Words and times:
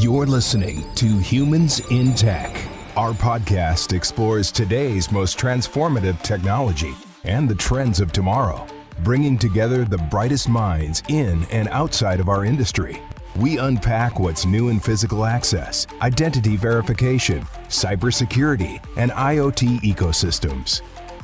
You're 0.00 0.24
listening 0.24 0.90
to 0.94 1.18
Humans 1.18 1.80
in 1.90 2.14
Tech. 2.14 2.56
Our 2.96 3.12
podcast 3.12 3.92
explores 3.92 4.50
today's 4.50 5.12
most 5.12 5.36
transformative 5.36 6.22
technology 6.22 6.94
and 7.24 7.46
the 7.46 7.54
trends 7.54 8.00
of 8.00 8.10
tomorrow, 8.10 8.66
bringing 9.04 9.36
together 9.36 9.84
the 9.84 9.98
brightest 9.98 10.48
minds 10.48 11.02
in 11.08 11.44
and 11.50 11.68
outside 11.68 12.18
of 12.18 12.30
our 12.30 12.46
industry. 12.46 13.02
We 13.36 13.58
unpack 13.58 14.18
what's 14.18 14.46
new 14.46 14.70
in 14.70 14.80
physical 14.80 15.26
access, 15.26 15.86
identity 16.00 16.56
verification, 16.56 17.42
cybersecurity, 17.68 18.82
and 18.96 19.10
IoT 19.10 19.80
ecosystems. 19.82 20.80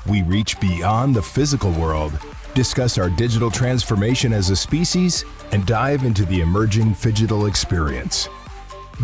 We 0.06 0.20
reach 0.20 0.60
beyond 0.60 1.16
the 1.16 1.22
physical 1.22 1.70
world, 1.72 2.12
discuss 2.52 2.98
our 2.98 3.08
digital 3.08 3.50
transformation 3.50 4.34
as 4.34 4.50
a 4.50 4.56
species, 4.56 5.24
and 5.52 5.64
dive 5.64 6.04
into 6.04 6.26
the 6.26 6.42
emerging 6.42 6.94
phygital 6.94 7.48
experience. 7.48 8.28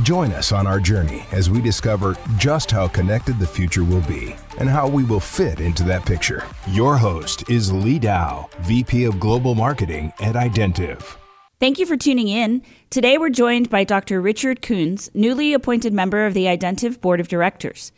Join 0.00 0.32
us 0.32 0.52
on 0.52 0.66
our 0.66 0.80
journey 0.80 1.27
as 1.32 1.51
we 1.51 1.60
discover 1.60 2.16
just 2.38 2.70
how 2.70 2.88
connected 2.88 3.38
the 3.38 3.46
future 3.46 3.84
will 3.84 4.01
be 4.02 4.34
and 4.59 4.66
how 4.66 4.88
we 4.88 5.05
will 5.05 5.20
fit 5.20 5.60
into 5.60 5.82
that 5.82 6.06
picture. 6.06 6.45
Your 6.68 6.96
host 6.96 7.51
is 7.51 7.70
Leigh 7.70 7.98
Dow, 7.98 8.48
VP 8.60 9.05
of 9.05 9.20
Global 9.20 9.55
Marketing 9.55 10.10
at 10.18 10.34
Identiv. 10.34 11.18
Thank 11.60 11.78
you 11.78 11.84
for 11.84 11.98
tuning 11.98 12.28
in. 12.28 12.62
Today 12.88 13.18
we're 13.18 13.28
joined 13.28 13.68
by 13.68 13.84
Dr. 13.84 14.23
Richard 14.23 14.62
Kuntz, 14.62 15.10
newly 15.12 15.52
appointed 15.52 15.93
member 15.93 16.24
of 16.24 16.32
the 16.32 16.46
Identiv 16.46 17.02
Board 17.02 17.20
of 17.20 17.29
Directors. 17.29 17.93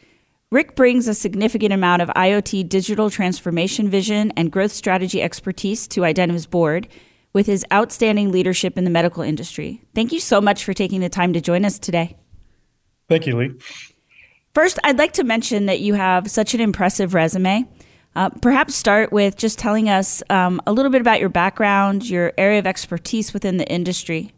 Rick 0.51 0.75
brings 0.75 1.06
a 1.06 1.15
significant 1.15 1.73
amount 1.73 2.03
of 2.03 2.09
IoT 2.09 2.69
digital 2.69 3.09
transformation 3.09 3.89
vision 3.89 4.33
and 4.37 4.51
growth 4.51 4.73
strategy 4.73 5.23
expertise 5.23 5.87
to 5.89 6.01
Identiv's 6.01 6.47
board 6.47 6.89
with 7.34 7.47
his 7.47 7.66
outstanding 7.73 8.33
leadership 8.33 8.79
in 8.79 8.84
the 8.84 8.91
medical 8.91 9.23
industry. 9.23 9.83
Thank 9.95 10.12
you 10.12 10.20
so 10.20 10.41
much 10.41 10.65
for 10.65 10.73
taking 10.73 11.01
the 11.01 11.11
time 11.11 11.34
to 11.34 11.41
join 11.41 11.65
us 11.66 11.79
today. 11.79 12.16
Thank 13.09 13.27
you, 13.27 13.37
Leigh. 13.37 13.52
First, 14.55 14.78
I'd 14.84 14.98
like 14.98 15.12
to 15.14 15.25
mention 15.25 15.67
that 15.67 15.81
you 15.81 15.94
have 15.94 16.31
such 16.31 16.55
an 16.55 16.61
impressive 16.61 17.12
resume. 17.12 17.69
Uh, 18.17 18.31
perhaps 18.31 18.77
start 18.77 19.12
with 19.12 19.36
just 19.36 19.59
telling 19.59 19.89
us 19.89 20.22
um, 20.31 20.62
a 20.67 20.72
little 20.72 20.92
bit 20.92 21.00
about 21.00 21.19
your 21.19 21.28
background, 21.28 22.09
your 22.09 22.33
area 22.39 22.61
of 22.61 22.67
expertise 22.67 23.34
within 23.34 23.56
the 23.56 23.69
industry. 23.69 24.33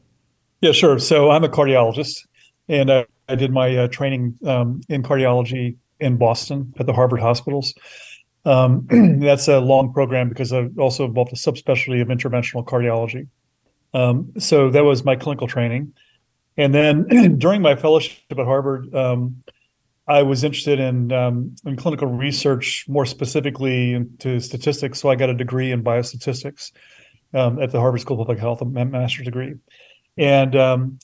Yeah, 0.63 0.73
sure. 0.73 0.99
So 0.99 1.31
I'm 1.31 1.45
a 1.45 1.49
cardiologist, 1.49 2.27
and 2.67 2.89
uh, 2.89 3.05
I 3.29 3.35
did 3.35 3.53
my 3.53 3.77
uh, 3.77 3.89
training 3.89 4.39
um, 4.47 4.81
in 4.89 5.03
cardiology 5.03 5.77
in 6.01 6.17
Boston 6.17 6.73
at 6.79 6.87
the 6.87 6.95
Harvard 6.95 7.21
hospitals. 7.21 7.75
Um, 8.47 8.87
that's 9.21 9.49
a 9.49 9.59
long 9.59 9.93
program 9.93 10.29
because 10.29 10.53
I 10.53 10.69
also 10.79 11.05
involved 11.05 11.33
a 11.33 11.37
subspecialty 11.37 12.01
of 12.01 12.09
interventional 12.09 12.65
cardiology. 12.65 13.27
Um, 13.93 14.33
so 14.39 14.71
that 14.71 14.85
was 14.85 15.05
my 15.05 15.17
clinical 15.17 15.49
training. 15.49 15.93
And 16.57 16.75
then 16.75 17.37
during 17.39 17.61
my 17.61 17.75
fellowship 17.75 18.19
at 18.31 18.39
Harvard, 18.39 18.95
um, 18.95 19.43
I 20.09 20.23
was 20.23 20.45
interested 20.45 20.79
in 20.79 21.11
um, 21.11 21.57
in 21.67 21.77
clinical 21.77 22.07
research, 22.07 22.85
more 22.89 23.05
specifically 23.05 23.93
into 23.93 24.39
statistics. 24.39 25.01
So 25.01 25.11
I 25.11 25.17
got 25.17 25.29
a 25.29 25.35
degree 25.35 25.73
in 25.73 25.83
biostatistics 25.83 26.71
um, 27.35 27.61
at 27.61 27.73
the 27.73 27.81
Harvard 27.81 28.01
School 28.01 28.21
of 28.21 28.27
Public 28.27 28.39
Health, 28.39 28.63
a 28.63 28.65
master's 28.65 29.25
degree. 29.25 29.55
And 30.17 30.55
um, 30.55 30.99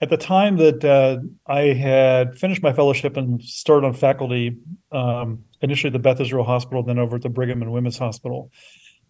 at 0.00 0.10
the 0.10 0.16
time 0.16 0.56
that 0.58 0.84
uh, 0.84 1.18
I 1.46 1.72
had 1.72 2.36
finished 2.36 2.62
my 2.62 2.72
fellowship 2.72 3.16
and 3.16 3.42
started 3.42 3.86
on 3.86 3.94
faculty, 3.94 4.56
um, 4.92 5.44
initially 5.62 5.88
at 5.88 5.92
the 5.92 5.98
Beth 5.98 6.20
Israel 6.20 6.44
Hospital, 6.44 6.82
then 6.82 6.98
over 6.98 7.16
at 7.16 7.22
the 7.22 7.30
Brigham 7.30 7.62
and 7.62 7.72
Women's 7.72 7.98
Hospital, 7.98 8.50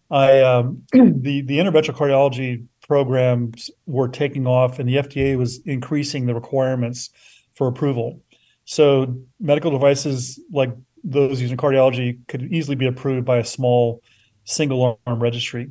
I 0.09 0.39
um, 0.41 0.83
the 0.93 1.41
the 1.41 1.57
interventional 1.57 1.95
cardiology 1.95 2.65
programs 2.87 3.69
were 3.85 4.07
taking 4.07 4.47
off, 4.47 4.79
and 4.79 4.87
the 4.87 4.95
FDA 4.95 5.37
was 5.37 5.59
increasing 5.65 6.25
the 6.25 6.35
requirements 6.35 7.09
for 7.55 7.67
approval. 7.67 8.21
So 8.63 9.17
medical 9.39 9.71
devices 9.71 10.39
like 10.51 10.73
those 11.03 11.41
used 11.41 11.51
in 11.51 11.57
cardiology 11.57 12.19
could 12.27 12.43
easily 12.51 12.75
be 12.75 12.87
approved 12.87 13.25
by 13.25 13.37
a 13.37 13.45
small 13.45 14.01
single 14.45 14.99
arm 15.05 15.21
registry. 15.21 15.69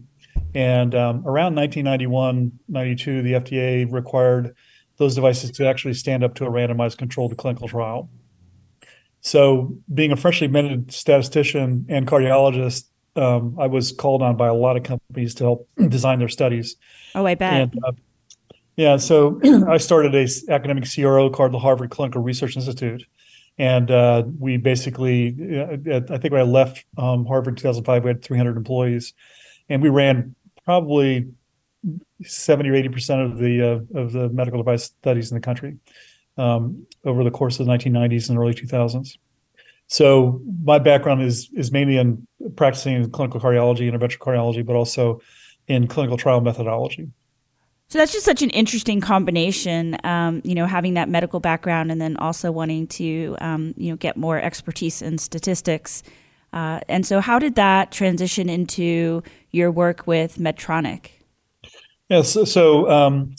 And 0.54 0.94
um, 0.94 1.26
around 1.26 1.54
1991, 1.54 2.52
92, 2.68 3.22
the 3.22 3.32
FDA 3.32 3.90
required 3.90 4.54
those 4.98 5.14
devices 5.14 5.50
to 5.52 5.66
actually 5.66 5.94
stand 5.94 6.24
up 6.24 6.34
to 6.36 6.44
a 6.44 6.50
randomized 6.50 6.98
controlled 6.98 7.36
clinical 7.36 7.68
trial. 7.68 8.08
So, 9.20 9.76
being 9.92 10.12
a 10.12 10.16
freshly 10.16 10.48
minted 10.48 10.92
statistician 10.92 11.86
and 11.88 12.06
cardiologist, 12.06 12.84
um, 13.16 13.56
I 13.58 13.66
was 13.66 13.92
called 13.92 14.22
on 14.22 14.36
by 14.36 14.46
a 14.46 14.54
lot 14.54 14.76
of 14.76 14.84
companies 14.84 15.34
to 15.36 15.44
help 15.44 15.68
design 15.88 16.18
their 16.18 16.28
studies. 16.28 16.76
Oh, 17.14 17.26
I 17.26 17.34
bet. 17.34 17.52
And, 17.54 17.74
uh, 17.84 17.92
yeah, 18.76 18.98
so 18.98 19.40
I 19.68 19.78
started 19.78 20.14
a 20.14 20.52
academic 20.52 20.84
CRO 20.92 21.30
called 21.30 21.52
the 21.52 21.58
Harvard 21.58 21.90
Clinical 21.90 22.22
Research 22.22 22.56
Institute, 22.56 23.04
and 23.58 23.90
uh, 23.90 24.24
we 24.38 24.58
basically, 24.58 25.34
uh, 25.58 26.00
I 26.10 26.18
think 26.18 26.32
when 26.32 26.40
I 26.40 26.44
left 26.44 26.84
um, 26.98 27.24
Harvard 27.26 27.52
in 27.52 27.56
2005, 27.56 28.04
we 28.04 28.08
had 28.08 28.22
300 28.22 28.56
employees, 28.56 29.14
and 29.68 29.82
we 29.82 29.88
ran 29.88 30.34
probably 30.64 31.28
70 32.22 32.70
or 32.70 32.74
80 32.74 32.88
percent 32.88 33.20
of 33.20 33.38
the 33.38 33.62
uh, 33.62 33.98
of 34.00 34.12
the 34.12 34.28
medical 34.30 34.58
device 34.58 34.84
studies 34.84 35.30
in 35.30 35.36
the 35.36 35.40
country 35.40 35.76
um, 36.38 36.86
over 37.04 37.24
the 37.24 37.30
course 37.30 37.60
of 37.60 37.66
the 37.66 37.72
1990s 37.72 38.28
and 38.30 38.38
early 38.38 38.54
2000s. 38.54 39.18
So 39.88 40.40
my 40.64 40.78
background 40.78 41.22
is 41.22 41.50
is 41.54 41.70
mainly 41.70 41.98
in 41.98 42.26
practicing 42.56 42.96
in 42.96 43.10
clinical 43.10 43.40
cardiology, 43.40 43.88
and 43.88 44.00
interventional 44.00 44.18
cardiology, 44.18 44.64
but 44.64 44.76
also 44.76 45.20
in 45.68 45.86
clinical 45.86 46.16
trial 46.16 46.40
methodology. 46.40 47.08
So 47.88 47.98
that's 47.98 48.12
just 48.12 48.24
such 48.24 48.42
an 48.42 48.50
interesting 48.50 49.00
combination, 49.00 49.96
um, 50.02 50.42
you 50.44 50.56
know, 50.56 50.66
having 50.66 50.94
that 50.94 51.08
medical 51.08 51.38
background 51.38 51.92
and 51.92 52.00
then 52.00 52.16
also 52.16 52.50
wanting 52.50 52.88
to, 52.88 53.36
um, 53.40 53.74
you 53.76 53.90
know, 53.90 53.96
get 53.96 54.16
more 54.16 54.40
expertise 54.40 55.02
in 55.02 55.18
statistics. 55.18 56.02
Uh, 56.52 56.80
and 56.88 57.06
so, 57.06 57.20
how 57.20 57.38
did 57.38 57.54
that 57.54 57.92
transition 57.92 58.48
into 58.48 59.22
your 59.52 59.70
work 59.70 60.06
with 60.06 60.36
Medtronic? 60.36 61.10
Yes. 62.08 62.30
So, 62.30 62.44
so 62.44 62.90
um, 62.90 63.34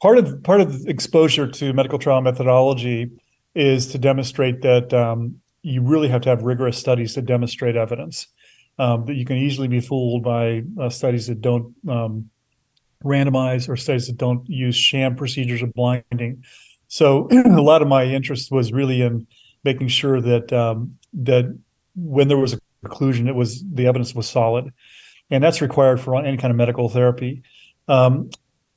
part 0.00 0.18
of 0.18 0.42
part 0.42 0.60
of 0.60 0.86
exposure 0.86 1.46
to 1.46 1.72
medical 1.72 1.98
trial 1.98 2.20
methodology 2.20 3.10
is 3.54 3.88
to 3.88 3.98
demonstrate 3.98 4.62
that 4.62 4.92
um, 4.94 5.40
you 5.62 5.82
really 5.82 6.08
have 6.08 6.20
to 6.22 6.28
have 6.28 6.42
rigorous 6.42 6.78
studies 6.78 7.14
to 7.14 7.22
demonstrate 7.22 7.76
evidence. 7.76 8.28
Um, 8.80 9.06
that 9.06 9.14
you 9.14 9.24
can 9.24 9.36
easily 9.36 9.66
be 9.66 9.80
fooled 9.80 10.22
by 10.22 10.62
uh, 10.80 10.88
studies 10.88 11.26
that 11.26 11.40
don't 11.40 11.74
um, 11.88 12.30
randomize 13.04 13.68
or 13.68 13.76
studies 13.76 14.06
that 14.06 14.16
don't 14.16 14.48
use 14.48 14.76
sham 14.76 15.16
procedures 15.16 15.62
or 15.62 15.66
blinding. 15.66 16.44
So 16.86 17.28
a 17.32 17.60
lot 17.60 17.82
of 17.82 17.88
my 17.88 18.04
interest 18.04 18.52
was 18.52 18.72
really 18.72 19.02
in 19.02 19.26
making 19.64 19.88
sure 19.88 20.20
that 20.20 20.52
um, 20.52 20.96
that 21.12 21.58
when 21.96 22.28
there 22.28 22.38
was 22.38 22.52
a 22.52 22.60
conclusion, 22.84 23.26
it 23.26 23.34
was 23.34 23.64
the 23.64 23.86
evidence 23.86 24.14
was 24.14 24.28
solid, 24.28 24.72
and 25.30 25.42
that's 25.42 25.60
required 25.60 26.00
for 26.00 26.14
any 26.14 26.36
kind 26.36 26.50
of 26.52 26.56
medical 26.56 26.88
therapy. 26.88 27.42
Um, 27.88 28.30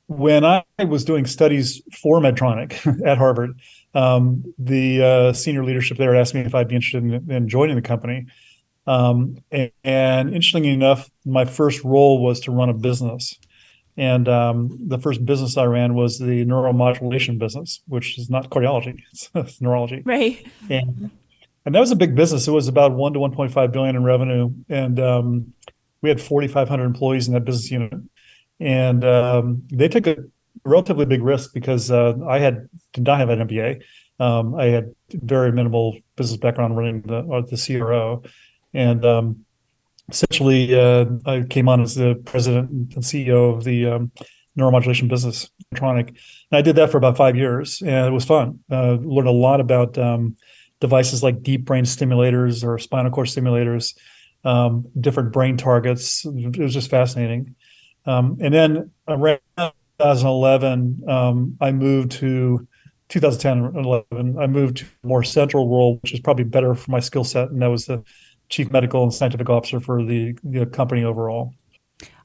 when 0.08 0.44
I 0.44 0.64
was 0.86 1.06
doing 1.06 1.26
studies 1.26 1.82
for 2.02 2.20
Medtronic 2.20 3.02
at 3.06 3.18
Harvard, 3.18 3.60
um, 3.94 4.54
the 4.58 5.04
uh, 5.04 5.34
senior 5.34 5.64
leadership 5.64 5.98
there 5.98 6.16
asked 6.16 6.34
me 6.34 6.42
if 6.42 6.54
I'd 6.54 6.68
be 6.68 6.76
interested 6.76 7.04
in, 7.04 7.32
in 7.32 7.50
joining 7.50 7.76
the 7.76 7.82
company. 7.82 8.28
Um, 8.88 9.38
and, 9.52 9.72
and, 9.84 10.30
interestingly 10.30 10.70
enough, 10.70 11.10
my 11.26 11.46
first 11.46 11.84
role 11.84 12.22
was 12.22 12.40
to 12.42 12.52
run 12.52 12.70
a 12.70 12.74
business. 12.74 13.38
And 13.96 14.28
um, 14.28 14.78
the 14.88 14.98
first 14.98 15.24
business 15.24 15.56
I 15.56 15.66
ran 15.66 15.94
was 15.94 16.18
the 16.18 16.46
neuromodulation 16.46 17.38
business, 17.38 17.82
which 17.88 18.18
is 18.18 18.30
not 18.30 18.50
cardiology, 18.50 19.00
it's, 19.12 19.30
it's 19.36 19.62
neurology. 19.62 20.02
Right. 20.04 20.46
And, 20.70 21.12
and 21.66 21.76
that 21.76 21.80
was 21.80 21.92
a 21.92 21.96
big 21.96 22.16
business. 22.16 22.48
It 22.48 22.52
was 22.52 22.68
about 22.68 22.94
one 22.94 23.14
to 23.14 23.20
1.5 23.20 23.72
billion 23.72 23.96
in 23.96 24.04
revenue. 24.04 24.52
And 24.68 25.00
um, 25.00 25.54
we 26.02 26.10
had 26.10 26.20
4,500 26.20 26.84
employees 26.84 27.28
in 27.28 27.34
that 27.34 27.46
business 27.46 27.70
unit 27.70 27.94
and 28.62 29.04
um, 29.04 29.64
they 29.72 29.88
took 29.88 30.06
a 30.08 30.18
relatively 30.64 31.06
big 31.06 31.24
risk 31.24 31.52
because 31.54 31.90
uh, 31.90 32.14
I 32.28 32.40
had 32.40 32.70
did 32.94 33.04
not 33.04 33.19
have 33.19 33.30
an 33.30 33.48
MBA. 33.48 33.81
Um, 34.19 34.54
I 34.54 34.66
had 34.66 34.94
very 35.10 35.52
minimal 35.52 35.98
business 36.16 36.38
background 36.38 36.78
running 36.78 37.02
the 37.02 37.18
uh, 37.18 37.42
the 37.42 37.58
CRO, 37.58 38.24
and 38.74 39.04
um, 39.04 39.46
essentially 40.10 40.80
uh, 40.80 41.06
I 41.25 41.42
came 41.42 41.68
on 41.68 41.81
as 41.81 41.96
the 41.96 42.22
president 42.24 42.69
and 42.69 43.04
CEO 43.04 43.58
of 43.58 43.63
the 43.63 43.88
um, 43.88 44.12
neuromodulation 44.56 45.07
business, 45.07 45.50
Medtronic. 45.74 46.10
And 46.10 46.18
I 46.52 46.62
did 46.62 46.75
that 46.75 46.92
for 46.92 46.98
about 46.98 47.18
five 47.18 47.36
years, 47.36 47.81
and 47.81 48.06
it 48.06 48.12
was 48.12 48.25
fun. 48.25 48.60
Uh, 48.72 48.94
learned 49.02 49.28
a 49.28 49.31
lot 49.31 49.60
about 49.60 49.98
um, 49.98 50.36
devices 50.80 51.24
like 51.24 51.42
deep 51.42 51.66
brain 51.66 51.86
stimulators 51.86 52.64
or 52.64 52.78
spinal 52.78 53.12
cord 53.12 53.28
stimulators, 53.28 53.98
um, 54.44 54.86
different 55.00 55.34
brain 55.34 55.57
targets. 55.57 56.25
It 56.25 56.60
was 56.60 56.75
just 56.75 56.92
fascinating. 56.92 57.56
Um, 58.06 58.38
and 58.42 58.53
then 58.53 58.92
around 59.07 59.39
2011, 59.57 61.03
um, 61.07 61.57
I 61.62 61.71
moved 61.71 62.12
to 62.13 62.68
2010 63.09 63.75
and 63.75 63.86
11. 63.86 64.38
I 64.39 64.48
moved 64.48 64.77
to 64.77 64.86
a 65.03 65.07
more 65.07 65.24
central 65.24 65.69
role, 65.69 65.98
which 66.01 66.13
is 66.13 66.19
probably 66.19 66.45
better 66.45 66.74
for 66.74 66.92
my 66.92 67.00
skill 67.00 67.24
set, 67.24 67.50
and 67.50 67.62
that 67.62 67.68
was 67.68 67.86
the 67.86 68.03
chief 68.50 68.71
medical 68.71 69.03
and 69.03 69.13
scientific 69.13 69.50
officer 69.50 69.80
for 69.80 70.03
the, 70.03 70.36
the 70.44 70.65
company 70.65 71.03
overall. 71.03 71.53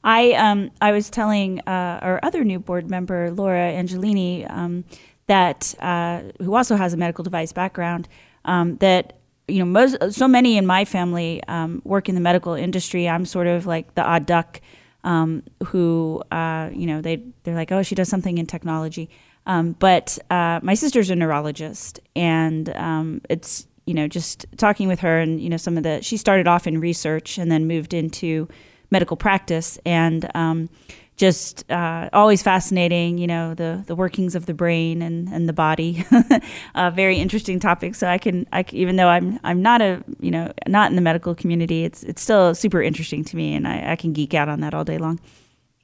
I 0.03 0.33
um 0.33 0.71
I 0.79 0.91
was 0.91 1.09
telling 1.09 1.59
uh, 1.61 1.99
our 2.01 2.19
other 2.23 2.43
new 2.43 2.59
board 2.59 2.89
member 2.89 3.31
Laura 3.31 3.71
Angelini 3.73 4.49
um, 4.49 4.85
that 5.27 5.75
uh, 5.79 6.21
who 6.41 6.55
also 6.55 6.75
has 6.75 6.93
a 6.93 6.97
medical 6.97 7.23
device 7.23 7.51
background 7.51 8.07
um, 8.45 8.77
that 8.77 9.19
you 9.47 9.59
know 9.59 9.65
most 9.65 9.97
so 10.11 10.27
many 10.27 10.57
in 10.57 10.65
my 10.65 10.85
family 10.85 11.43
um, 11.47 11.81
work 11.83 12.09
in 12.09 12.15
the 12.15 12.21
medical 12.21 12.53
industry. 12.53 13.07
I'm 13.09 13.25
sort 13.25 13.47
of 13.47 13.65
like 13.65 13.95
the 13.95 14.03
odd 14.03 14.25
duck 14.25 14.61
um, 15.07 15.41
who 15.67 16.21
uh, 16.31 16.69
you 16.73 16.85
know 16.85 17.01
they 17.01 17.23
they're 17.43 17.55
like 17.55 17.71
oh 17.71 17.81
she 17.81 17.95
does 17.95 18.09
something 18.09 18.37
in 18.37 18.45
technology. 18.45 19.09
Um, 19.45 19.71
but 19.79 20.19
uh, 20.29 20.59
my 20.61 20.73
sister's 20.73 21.09
a 21.09 21.15
neurologist, 21.15 22.01
and 22.15 22.69
um, 22.75 23.21
it's 23.29 23.65
you 23.85 23.93
know 23.93 24.07
just 24.07 24.45
talking 24.57 24.89
with 24.89 24.99
her 24.99 25.19
and 25.19 25.39
you 25.41 25.49
know 25.49 25.57
some 25.57 25.77
of 25.77 25.83
the 25.83 26.01
she 26.03 26.17
started 26.17 26.47
off 26.47 26.67
in 26.67 26.81
research 26.81 27.37
and 27.37 27.49
then 27.49 27.65
moved 27.65 27.93
into 27.93 28.49
medical 28.91 29.15
practice 29.15 29.79
and 29.85 30.29
um, 30.35 30.69
just 31.17 31.69
uh, 31.71 32.09
always 32.13 32.43
fascinating, 32.43 33.17
you 33.17 33.25
know, 33.25 33.55
the, 33.55 33.83
the 33.87 33.95
workings 33.95 34.35
of 34.35 34.45
the 34.45 34.53
brain 34.53 35.01
and, 35.01 35.27
and 35.29 35.49
the 35.49 35.53
body. 35.53 36.05
uh, 36.75 36.91
very 36.91 37.17
interesting 37.17 37.59
topic. 37.59 37.95
So 37.95 38.07
I 38.07 38.19
can, 38.19 38.47
I 38.53 38.63
even 38.71 38.95
though 38.95 39.07
I'm 39.07 39.39
I'm 39.43 39.61
not 39.61 39.81
a 39.81 40.03
you 40.19 40.29
know 40.29 40.53
not 40.67 40.91
in 40.91 40.95
the 40.95 41.01
medical 41.01 41.33
community, 41.33 41.83
it's 41.83 42.03
it's 42.03 42.21
still 42.21 42.53
super 42.53 42.81
interesting 42.81 43.23
to 43.25 43.35
me, 43.35 43.55
and 43.55 43.67
I, 43.67 43.93
I 43.93 43.95
can 43.95 44.13
geek 44.13 44.35
out 44.35 44.47
on 44.47 44.61
that 44.61 44.75
all 44.75 44.83
day 44.83 44.99
long. 44.99 45.19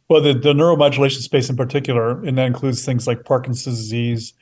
Well, 0.07 0.21
the, 0.21 0.33
the 0.33 0.53
neuromodulation 0.53 1.21
space 1.21 1.49
in 1.49 1.55
particular, 1.55 2.23
and 2.23 2.37
that 2.37 2.45
includes 2.45 2.85
things 2.85 3.07
like 3.07 3.25
Parkinson's 3.25 3.77
disease, 3.77 4.33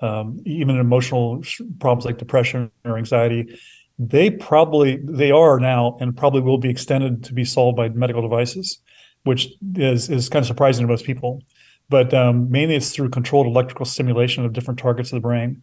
um, 0.00 0.40
even 0.44 0.78
emotional 0.78 1.42
problems 1.78 2.04
like 2.04 2.18
depression 2.18 2.70
or 2.84 2.98
anxiety. 2.98 3.56
They 4.00 4.30
probably 4.30 4.98
they 5.04 5.30
are 5.30 5.60
now 5.60 5.96
and 6.00 6.16
probably 6.16 6.40
will 6.40 6.58
be 6.58 6.70
extended 6.70 7.22
to 7.24 7.34
be 7.34 7.44
solved 7.44 7.76
by 7.76 7.90
medical 7.90 8.22
devices 8.22 8.80
which 9.24 9.48
is 9.76 10.08
is 10.08 10.28
kind 10.28 10.42
of 10.42 10.46
surprising 10.46 10.86
to 10.86 10.90
most 10.90 11.04
people. 11.04 11.42
But 11.88 12.14
um, 12.14 12.50
mainly 12.50 12.76
it's 12.76 12.92
through 12.92 13.10
controlled 13.10 13.46
electrical 13.46 13.84
stimulation 13.84 14.44
of 14.44 14.52
different 14.52 14.78
targets 14.78 15.10
of 15.12 15.16
the 15.16 15.20
brain. 15.20 15.62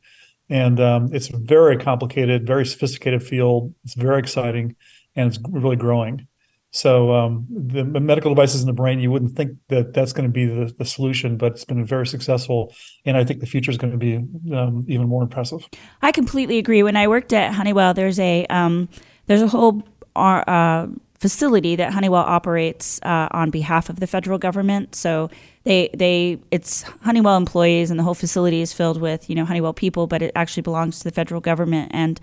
And 0.49 0.79
um, 0.79 1.09
it's 1.13 1.29
a 1.29 1.37
very 1.37 1.77
complicated, 1.77 2.45
very 2.45 2.65
sophisticated 2.65 3.23
field. 3.23 3.73
It's 3.83 3.93
very 3.95 4.19
exciting 4.19 4.75
and 5.15 5.27
it's 5.27 5.39
really 5.49 5.75
growing. 5.75 6.27
So 6.71 7.13
um, 7.13 7.47
the 7.49 7.83
medical 7.83 8.33
devices 8.33 8.61
in 8.61 8.67
the 8.67 8.73
brain, 8.73 8.99
you 8.99 9.09
wouldn't 9.09 9.35
think 9.35 9.57
that 9.69 9.93
that's 9.93 10.11
going 10.13 10.27
to 10.27 10.31
be 10.31 10.45
the, 10.45 10.73
the, 10.77 10.85
solution, 10.85 11.37
but 11.37 11.53
it's 11.53 11.65
been 11.65 11.85
very 11.85 12.05
successful, 12.05 12.75
and 13.05 13.15
I 13.15 13.23
think 13.23 13.39
the 13.39 13.45
future 13.45 13.71
is 13.71 13.77
going 13.77 13.91
to 13.91 13.97
be 13.97 14.17
um, 14.53 14.85
even 14.87 15.07
more 15.07 15.23
impressive. 15.23 15.67
I 16.01 16.11
completely 16.11 16.57
agree. 16.57 16.83
When 16.83 16.97
I 16.97 17.07
worked 17.07 17.31
at 17.31 17.53
Honeywell, 17.53 17.93
there's 17.93 18.19
a 18.19 18.45
um, 18.47 18.89
there's 19.27 19.41
a 19.41 19.47
whole 19.47 19.81
uh, 20.15 20.87
facility 21.19 21.75
that 21.75 21.93
Honeywell 21.93 22.21
operates 22.21 22.99
uh, 23.03 23.27
on 23.31 23.49
behalf 23.49 23.89
of 23.89 23.99
the 23.99 24.07
federal 24.07 24.37
government. 24.37 24.95
So 24.95 25.29
they 25.63 25.89
they 25.93 26.39
it's 26.51 26.83
Honeywell 27.03 27.37
employees, 27.37 27.89
and 27.89 27.99
the 27.99 28.03
whole 28.03 28.13
facility 28.13 28.61
is 28.61 28.73
filled 28.73 29.01
with 29.01 29.29
you 29.29 29.35
know 29.35 29.45
Honeywell 29.45 29.73
people, 29.73 30.07
but 30.07 30.21
it 30.21 30.31
actually 30.35 30.63
belongs 30.63 30.99
to 30.99 31.03
the 31.03 31.11
federal 31.11 31.41
government. 31.41 31.91
And 31.93 32.19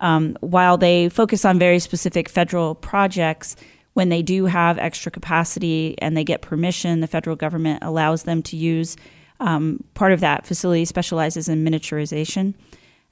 um, 0.00 0.36
while 0.40 0.78
they 0.78 1.08
focus 1.08 1.44
on 1.44 1.58
very 1.58 1.78
specific 1.78 2.28
federal 2.28 2.74
projects, 2.74 3.56
when 3.94 4.08
they 4.08 4.22
do 4.22 4.46
have 4.46 4.78
extra 4.78 5.10
capacity 5.10 5.96
and 5.98 6.16
they 6.16 6.24
get 6.24 6.40
permission, 6.40 7.00
the 7.00 7.06
federal 7.06 7.36
government 7.36 7.82
allows 7.82 8.22
them 8.22 8.42
to 8.44 8.56
use 8.56 8.96
um, 9.40 9.82
part 9.94 10.12
of 10.12 10.20
that 10.20 10.46
facility 10.46 10.84
specializes 10.84 11.48
in 11.48 11.64
miniaturization. 11.64 12.54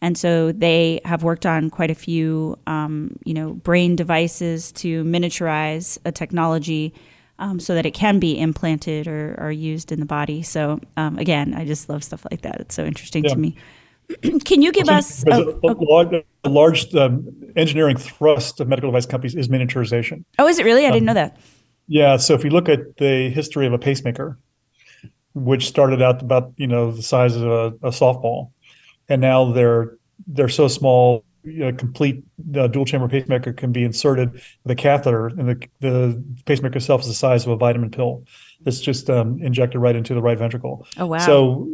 And 0.06 0.16
so 0.16 0.52
they 0.52 1.00
have 1.04 1.24
worked 1.24 1.44
on 1.44 1.68
quite 1.68 1.90
a 1.90 1.94
few, 1.96 2.56
um, 2.68 3.16
you 3.24 3.34
know, 3.34 3.54
brain 3.54 3.96
devices 3.96 4.70
to 4.74 5.02
miniaturize 5.02 5.98
a 6.04 6.12
technology 6.12 6.94
um, 7.40 7.58
so 7.58 7.74
that 7.74 7.84
it 7.84 7.90
can 7.90 8.20
be 8.20 8.38
implanted 8.38 9.08
or, 9.08 9.34
or 9.36 9.50
used 9.50 9.90
in 9.90 9.98
the 9.98 10.06
body. 10.06 10.44
So 10.44 10.78
um, 10.96 11.18
again, 11.18 11.54
I 11.54 11.64
just 11.64 11.88
love 11.88 12.04
stuff 12.04 12.24
like 12.30 12.42
that. 12.42 12.60
It's 12.60 12.76
so 12.76 12.84
interesting 12.84 13.24
yeah. 13.24 13.30
to 13.30 13.36
me. 13.36 13.56
can 14.44 14.62
you 14.62 14.70
give 14.70 14.88
us 14.88 15.24
a, 15.26 15.42
a, 15.64 15.74
large, 15.74 16.24
a 16.44 16.48
large 16.48 16.94
um, 16.94 17.26
engineering 17.56 17.96
thrust 17.96 18.60
of 18.60 18.68
medical 18.68 18.92
device 18.92 19.06
companies 19.06 19.34
is 19.34 19.48
miniaturization? 19.48 20.24
Oh, 20.38 20.46
is 20.46 20.60
it 20.60 20.64
really? 20.64 20.86
I 20.86 20.92
didn't 20.92 21.06
know 21.06 21.10
um, 21.10 21.16
that. 21.16 21.36
Yeah. 21.88 22.16
So 22.18 22.34
if 22.34 22.44
you 22.44 22.50
look 22.50 22.68
at 22.68 22.96
the 22.98 23.28
history 23.30 23.66
of 23.66 23.72
a 23.72 23.78
pacemaker, 23.78 24.38
which 25.34 25.66
started 25.66 26.00
out 26.00 26.22
about 26.22 26.52
you 26.56 26.68
know 26.68 26.92
the 26.92 27.02
size 27.02 27.34
of 27.34 27.42
a, 27.42 27.66
a 27.82 27.90
softball 27.90 28.52
and 29.08 29.20
now 29.20 29.52
they're 29.52 29.96
they're 30.26 30.48
so 30.48 30.68
small. 30.68 31.24
A 31.62 31.72
complete 31.72 32.24
uh, 32.56 32.66
dual 32.66 32.84
chamber 32.84 33.06
pacemaker 33.06 33.52
can 33.52 33.70
be 33.70 33.84
inserted 33.84 34.32
with 34.32 34.70
a 34.72 34.74
catheter, 34.74 35.28
and 35.28 35.48
the 35.48 35.68
the 35.80 36.24
pacemaker 36.44 36.78
itself 36.78 37.02
is 37.02 37.06
the 37.06 37.14
size 37.14 37.44
of 37.44 37.52
a 37.52 37.56
vitamin 37.56 37.90
pill. 37.90 38.24
It's 38.64 38.80
just 38.80 39.08
um, 39.08 39.40
injected 39.40 39.80
right 39.80 39.94
into 39.94 40.12
the 40.12 40.22
right 40.22 40.36
ventricle. 40.36 40.86
Oh 40.98 41.06
wow! 41.06 41.18
So, 41.18 41.70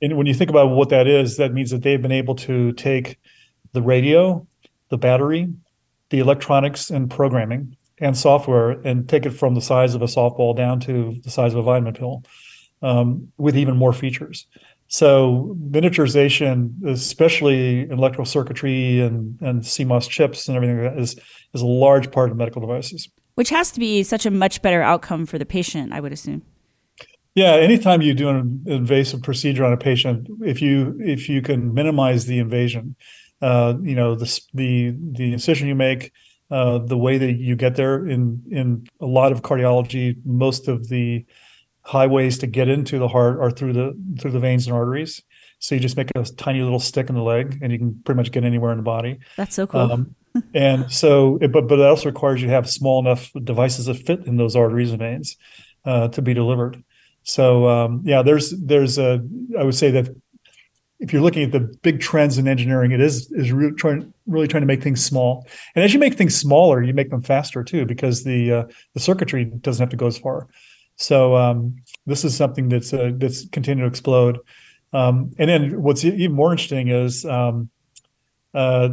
when 0.00 0.26
you 0.26 0.34
think 0.34 0.50
about 0.50 0.70
what 0.70 0.88
that 0.88 1.06
is, 1.06 1.36
that 1.36 1.52
means 1.52 1.70
that 1.70 1.82
they've 1.82 2.02
been 2.02 2.10
able 2.10 2.34
to 2.36 2.72
take 2.72 3.20
the 3.72 3.82
radio, 3.82 4.44
the 4.88 4.98
battery, 4.98 5.52
the 6.10 6.18
electronics 6.18 6.90
and 6.90 7.08
programming 7.08 7.76
and 7.98 8.18
software, 8.18 8.70
and 8.70 9.08
take 9.08 9.24
it 9.24 9.30
from 9.30 9.54
the 9.54 9.60
size 9.60 9.94
of 9.94 10.02
a 10.02 10.06
softball 10.06 10.56
down 10.56 10.80
to 10.80 11.20
the 11.22 11.30
size 11.30 11.52
of 11.52 11.60
a 11.60 11.62
vitamin 11.62 11.94
pill, 11.94 12.24
um, 12.82 13.32
with 13.38 13.56
even 13.56 13.76
more 13.76 13.92
features. 13.92 14.46
So 14.92 15.56
miniaturization, 15.70 16.84
especially 16.86 17.80
in 17.80 17.92
electrical 17.92 18.26
circuitry 18.26 19.00
and, 19.00 19.40
and 19.40 19.62
CMOS 19.62 20.06
chips 20.06 20.48
and 20.48 20.54
everything 20.54 20.84
like 20.84 20.92
that, 20.92 21.00
is 21.00 21.16
is 21.54 21.62
a 21.62 21.66
large 21.66 22.12
part 22.12 22.30
of 22.30 22.36
medical 22.36 22.60
devices. 22.60 23.08
Which 23.34 23.48
has 23.48 23.70
to 23.70 23.80
be 23.80 24.02
such 24.02 24.26
a 24.26 24.30
much 24.30 24.60
better 24.60 24.82
outcome 24.82 25.24
for 25.24 25.38
the 25.38 25.46
patient, 25.46 25.94
I 25.94 26.00
would 26.00 26.12
assume. 26.12 26.42
Yeah, 27.34 27.52
anytime 27.52 28.02
you 28.02 28.12
do 28.12 28.28
an 28.28 28.64
invasive 28.66 29.22
procedure 29.22 29.64
on 29.64 29.72
a 29.72 29.78
patient, 29.78 30.28
if 30.42 30.60
you 30.60 30.98
if 31.00 31.26
you 31.26 31.40
can 31.40 31.72
minimize 31.72 32.26
the 32.26 32.38
invasion, 32.38 32.94
uh, 33.40 33.72
you 33.82 33.94
know 33.94 34.14
the 34.14 34.40
the 34.52 34.94
the 35.12 35.32
incision 35.32 35.68
you 35.68 35.74
make, 35.74 36.12
uh, 36.50 36.76
the 36.76 36.98
way 36.98 37.16
that 37.16 37.32
you 37.38 37.56
get 37.56 37.76
there 37.76 38.06
in 38.06 38.42
in 38.50 38.86
a 39.00 39.06
lot 39.06 39.32
of 39.32 39.40
cardiology, 39.40 40.18
most 40.26 40.68
of 40.68 40.90
the 40.90 41.24
highways 41.82 42.38
to 42.38 42.46
get 42.46 42.68
into 42.68 42.98
the 42.98 43.08
heart 43.08 43.38
are 43.40 43.50
through 43.50 43.72
the 43.72 43.98
through 44.20 44.30
the 44.30 44.40
veins 44.40 44.66
and 44.66 44.74
arteries. 44.74 45.22
So 45.58 45.74
you 45.74 45.80
just 45.80 45.96
make 45.96 46.10
a 46.16 46.24
tiny 46.24 46.60
little 46.60 46.80
stick 46.80 47.08
in 47.08 47.14
the 47.14 47.22
leg, 47.22 47.58
and 47.62 47.72
you 47.72 47.78
can 47.78 48.00
pretty 48.04 48.16
much 48.16 48.32
get 48.32 48.44
anywhere 48.44 48.72
in 48.72 48.78
the 48.78 48.82
body. 48.82 49.20
That's 49.36 49.54
so 49.54 49.66
cool. 49.66 49.80
Um, 49.80 50.14
and 50.54 50.90
so, 50.90 51.38
it, 51.40 51.52
but 51.52 51.68
but 51.68 51.78
it 51.78 51.84
also 51.84 52.08
requires 52.08 52.40
you 52.40 52.48
to 52.48 52.52
have 52.52 52.68
small 52.68 52.98
enough 53.00 53.30
devices 53.44 53.86
that 53.86 53.94
fit 53.94 54.26
in 54.26 54.36
those 54.36 54.56
arteries 54.56 54.90
and 54.90 54.98
veins 54.98 55.36
uh, 55.84 56.08
to 56.08 56.22
be 56.22 56.34
delivered. 56.34 56.82
So 57.22 57.68
um, 57.68 58.02
yeah, 58.04 58.22
there's 58.22 58.50
there's 58.50 58.98
a 58.98 59.24
I 59.58 59.62
would 59.62 59.74
say 59.74 59.90
that 59.92 60.08
if 60.98 61.12
you're 61.12 61.22
looking 61.22 61.42
at 61.42 61.52
the 61.52 61.60
big 61.82 62.00
trends 62.00 62.38
in 62.38 62.48
engineering, 62.48 62.92
it 62.92 63.00
is 63.00 63.30
is 63.32 63.52
really 63.52 63.74
trying 63.74 64.12
really 64.26 64.48
trying 64.48 64.62
to 64.62 64.66
make 64.66 64.82
things 64.82 65.04
small. 65.04 65.46
And 65.74 65.84
as 65.84 65.92
you 65.92 66.00
make 66.00 66.14
things 66.14 66.34
smaller, 66.34 66.82
you 66.82 66.94
make 66.94 67.10
them 67.10 67.22
faster 67.22 67.62
too, 67.62 67.86
because 67.86 68.24
the 68.24 68.52
uh, 68.52 68.64
the 68.94 69.00
circuitry 69.00 69.44
doesn't 69.44 69.82
have 69.82 69.90
to 69.90 69.96
go 69.96 70.06
as 70.06 70.18
far. 70.18 70.48
So 70.96 71.36
um, 71.36 71.76
this 72.06 72.24
is 72.24 72.36
something 72.36 72.68
that's 72.68 72.92
uh, 72.92 73.12
that's 73.14 73.48
continuing 73.48 73.88
to 73.88 73.90
explode. 73.90 74.38
Um, 74.92 75.32
and 75.38 75.48
then 75.48 75.82
what's 75.82 76.04
even 76.04 76.32
more 76.32 76.52
interesting 76.52 76.88
is 76.88 77.24
um, 77.24 77.70
uh, 78.54 78.90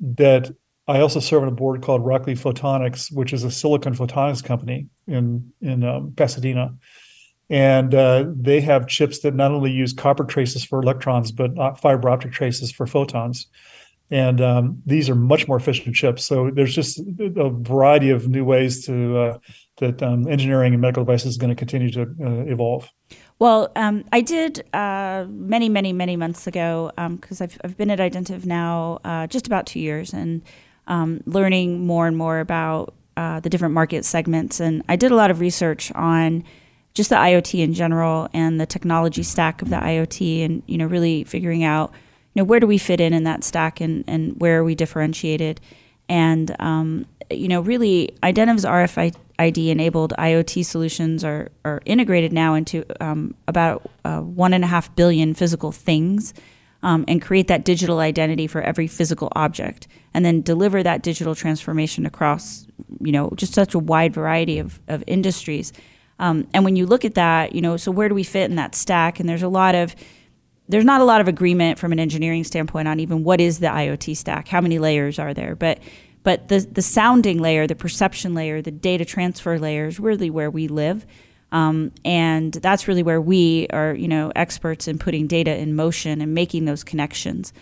that 0.00 0.50
I 0.86 1.00
also 1.00 1.20
serve 1.20 1.42
on 1.42 1.48
a 1.48 1.52
board 1.52 1.82
called 1.82 2.04
Rockley 2.04 2.34
Photonics, 2.34 3.12
which 3.12 3.32
is 3.32 3.44
a 3.44 3.50
silicon 3.50 3.94
photonics 3.94 4.42
company 4.42 4.88
in 5.06 5.52
in 5.60 5.84
um, 5.84 6.12
Pasadena, 6.16 6.74
and 7.50 7.94
uh, 7.94 8.24
they 8.34 8.60
have 8.60 8.86
chips 8.86 9.20
that 9.20 9.34
not 9.34 9.52
only 9.52 9.70
use 9.70 9.92
copper 9.92 10.24
traces 10.24 10.64
for 10.64 10.80
electrons 10.80 11.30
but 11.32 11.52
fiber 11.80 12.08
optic 12.08 12.32
traces 12.32 12.72
for 12.72 12.86
photons. 12.86 13.46
And 14.10 14.40
um, 14.40 14.82
these 14.84 15.08
are 15.08 15.14
much 15.14 15.48
more 15.48 15.56
efficient 15.56 15.96
chips. 15.96 16.24
So 16.24 16.50
there's 16.50 16.74
just 16.74 17.00
a 17.00 17.50
variety 17.50 18.10
of 18.10 18.28
new 18.28 18.44
ways 18.44 18.84
to 18.86 19.18
uh, 19.18 19.38
that 19.78 20.02
um, 20.02 20.28
engineering 20.28 20.72
and 20.72 20.80
medical 20.80 21.04
devices 21.04 21.32
is 21.32 21.36
going 21.36 21.50
to 21.50 21.56
continue 21.56 21.90
to 21.92 22.02
uh, 22.02 22.44
evolve. 22.52 22.90
Well, 23.38 23.72
um, 23.74 24.04
I 24.12 24.20
did 24.20 24.64
uh, 24.74 25.26
many, 25.28 25.68
many, 25.68 25.92
many 25.92 26.16
months 26.16 26.46
ago 26.46 26.92
because 26.96 27.40
um, 27.40 27.44
I've, 27.44 27.58
I've 27.64 27.76
been 27.76 27.90
at 27.90 27.98
Identiv 27.98 28.44
now 28.46 29.00
uh, 29.04 29.26
just 29.26 29.46
about 29.46 29.66
two 29.66 29.80
years 29.80 30.12
and 30.12 30.42
um, 30.86 31.22
learning 31.26 31.86
more 31.86 32.06
and 32.06 32.16
more 32.16 32.38
about 32.38 32.94
uh, 33.16 33.40
the 33.40 33.50
different 33.50 33.74
market 33.74 34.04
segments. 34.04 34.60
And 34.60 34.82
I 34.88 34.96
did 34.96 35.10
a 35.10 35.16
lot 35.16 35.30
of 35.30 35.40
research 35.40 35.90
on 35.92 36.44
just 36.94 37.10
the 37.10 37.16
IoT 37.16 37.60
in 37.60 37.74
general 37.74 38.28
and 38.32 38.60
the 38.60 38.66
technology 38.66 39.22
stack 39.24 39.62
of 39.62 39.70
the 39.70 39.76
IoT, 39.76 40.44
and 40.44 40.62
you 40.66 40.78
know, 40.78 40.86
really 40.86 41.24
figuring 41.24 41.64
out 41.64 41.92
you 42.34 42.40
know 42.40 42.44
where 42.44 42.60
do 42.60 42.66
we 42.66 42.78
fit 42.78 43.00
in 43.00 43.12
in 43.12 43.24
that 43.24 43.44
stack 43.44 43.80
and 43.80 44.04
and 44.06 44.40
where 44.40 44.60
are 44.60 44.64
we 44.64 44.74
differentiated. 44.74 45.60
And 46.08 46.54
um, 46.60 47.06
you 47.30 47.48
know, 47.48 47.60
really, 47.60 48.14
Identiv's 48.22 48.64
RFID 48.64 49.68
enabled 49.68 50.12
IoT 50.18 50.64
solutions 50.64 51.24
are, 51.24 51.50
are 51.64 51.80
integrated 51.84 52.32
now 52.32 52.54
into 52.54 52.84
um, 53.02 53.34
about 53.48 53.90
uh, 54.04 54.20
one 54.20 54.52
and 54.52 54.64
a 54.64 54.66
half 54.66 54.94
billion 54.96 55.34
physical 55.34 55.72
things 55.72 56.34
um, 56.82 57.04
and 57.08 57.22
create 57.22 57.48
that 57.48 57.64
digital 57.64 58.00
identity 58.00 58.46
for 58.46 58.60
every 58.60 58.86
physical 58.86 59.28
object 59.34 59.88
and 60.12 60.24
then 60.24 60.42
deliver 60.42 60.82
that 60.82 61.02
digital 61.02 61.34
transformation 61.34 62.06
across, 62.06 62.66
you 63.00 63.12
know, 63.12 63.30
just 63.36 63.54
such 63.54 63.74
a 63.74 63.78
wide 63.78 64.12
variety 64.12 64.58
of, 64.58 64.80
of 64.88 65.02
industries. 65.06 65.72
Um, 66.18 66.46
and 66.54 66.64
when 66.64 66.76
you 66.76 66.86
look 66.86 67.04
at 67.04 67.14
that, 67.14 67.54
you 67.54 67.60
know, 67.60 67.76
so 67.76 67.90
where 67.90 68.08
do 68.08 68.14
we 68.14 68.22
fit 68.22 68.50
in 68.50 68.56
that 68.56 68.74
stack? 68.74 69.18
And 69.18 69.28
there's 69.28 69.42
a 69.42 69.48
lot 69.48 69.74
of 69.74 69.96
there's 70.68 70.84
not 70.84 71.00
a 71.00 71.04
lot 71.04 71.20
of 71.20 71.28
agreement 71.28 71.78
from 71.78 71.92
an 71.92 72.00
engineering 72.00 72.44
standpoint 72.44 72.88
on 72.88 73.00
even 73.00 73.24
what 73.24 73.40
is 73.40 73.58
the 73.58 73.66
IoT 73.66 74.16
stack, 74.16 74.48
how 74.48 74.60
many 74.60 74.78
layers 74.78 75.18
are 75.18 75.34
there, 75.34 75.54
but 75.54 75.78
but 76.22 76.48
the 76.48 76.60
the 76.60 76.82
sounding 76.82 77.38
layer, 77.38 77.66
the 77.66 77.74
perception 77.74 78.34
layer, 78.34 78.62
the 78.62 78.70
data 78.70 79.04
transfer 79.04 79.58
layer 79.58 79.86
is 79.86 80.00
really 80.00 80.30
where 80.30 80.50
we 80.50 80.68
live. 80.68 81.06
Um, 81.52 81.92
and 82.04 82.52
that's 82.52 82.88
really 82.88 83.04
where 83.04 83.20
we 83.20 83.68
are, 83.70 83.94
you 83.94 84.08
know, 84.08 84.32
experts 84.34 84.88
in 84.88 84.98
putting 84.98 85.28
data 85.28 85.56
in 85.56 85.76
motion 85.76 86.20
and 86.20 86.34
making 86.34 86.64
those 86.64 86.82
connections. 86.82 87.52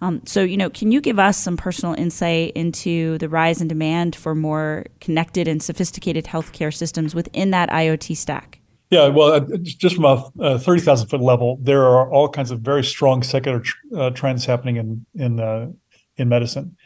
Um, 0.00 0.22
so, 0.24 0.42
you 0.42 0.56
know, 0.56 0.70
can 0.70 0.90
you 0.90 1.00
give 1.02 1.18
us 1.18 1.36
some 1.36 1.58
personal 1.58 1.94
insight 1.94 2.52
into 2.54 3.18
the 3.18 3.28
rise 3.28 3.60
in 3.60 3.68
demand 3.68 4.16
for 4.16 4.34
more 4.34 4.86
connected 5.00 5.46
and 5.46 5.62
sophisticated 5.62 6.24
healthcare 6.24 6.74
systems 6.74 7.14
within 7.14 7.50
that 7.50 7.68
IoT 7.68 8.16
stack? 8.16 8.61
Yeah, 8.92 9.08
well, 9.08 9.32
uh, 9.32 9.40
just 9.62 9.96
from 9.96 10.04
a, 10.38 10.58
thirty 10.58 10.82
thousand 10.82 11.08
foot 11.08 11.22
level, 11.22 11.56
there 11.62 11.82
are 11.82 12.12
all 12.12 12.28
kinds 12.28 12.50
of 12.50 12.60
very 12.60 12.84
strong 12.84 13.22
secular 13.22 13.60
tr- 13.60 13.76
uh, 13.96 14.10
trends 14.10 14.44
happening 14.44 14.76
in 14.76 15.06
in 15.14 15.40
uh, 15.40 15.70
in 16.18 16.28
medicine. 16.28 16.76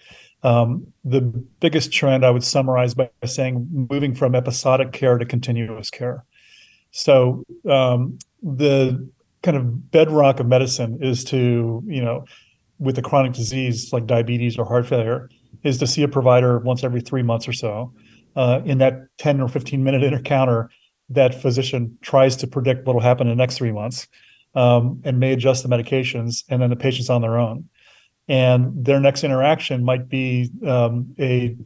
Um, 0.44 0.86
the 1.04 1.20
biggest 1.20 1.92
trend 1.92 2.24
I 2.24 2.30
would 2.30 2.44
summarize 2.44 2.94
by 2.94 3.10
saying 3.24 3.66
moving 3.90 4.14
from 4.14 4.36
episodic 4.36 4.92
care 4.92 5.18
to 5.18 5.26
continuous 5.26 5.90
care. 5.90 6.24
So 6.92 7.42
um, 7.68 8.20
the 8.40 9.10
kind 9.42 9.56
of 9.56 9.90
bedrock 9.90 10.38
of 10.38 10.46
medicine 10.46 10.98
is 11.02 11.24
to, 11.24 11.82
you 11.88 12.02
know, 12.02 12.24
with 12.78 12.96
a 12.98 13.02
chronic 13.02 13.32
disease 13.32 13.92
like 13.92 14.06
diabetes 14.06 14.56
or 14.56 14.64
heart 14.64 14.86
failure, 14.86 15.28
is 15.64 15.78
to 15.78 15.88
see 15.88 16.04
a 16.04 16.08
provider 16.08 16.60
once 16.60 16.84
every 16.84 17.00
three 17.00 17.22
months 17.24 17.48
or 17.48 17.52
so. 17.52 17.92
Uh, 18.36 18.60
in 18.64 18.78
that 18.78 19.08
10 19.18 19.40
or 19.40 19.48
15 19.48 19.82
minute 19.82 20.04
encounter, 20.12 20.70
that 21.10 21.40
physician 21.40 21.98
tries 22.02 22.36
to 22.36 22.46
predict 22.46 22.86
what 22.86 22.94
will 22.94 23.02
happen 23.02 23.26
in 23.26 23.36
the 23.36 23.42
next 23.42 23.56
three 23.56 23.72
months 23.72 24.08
um, 24.54 25.00
and 25.04 25.20
may 25.20 25.32
adjust 25.32 25.62
the 25.62 25.68
medications, 25.68 26.44
and 26.48 26.60
then 26.60 26.70
the 26.70 26.76
patient's 26.76 27.10
on 27.10 27.22
their 27.22 27.38
own. 27.38 27.68
And 28.28 28.84
their 28.84 28.98
next 28.98 29.22
interaction 29.22 29.84
might 29.84 30.08
be 30.08 30.50
um, 30.66 31.14
a 31.18 31.56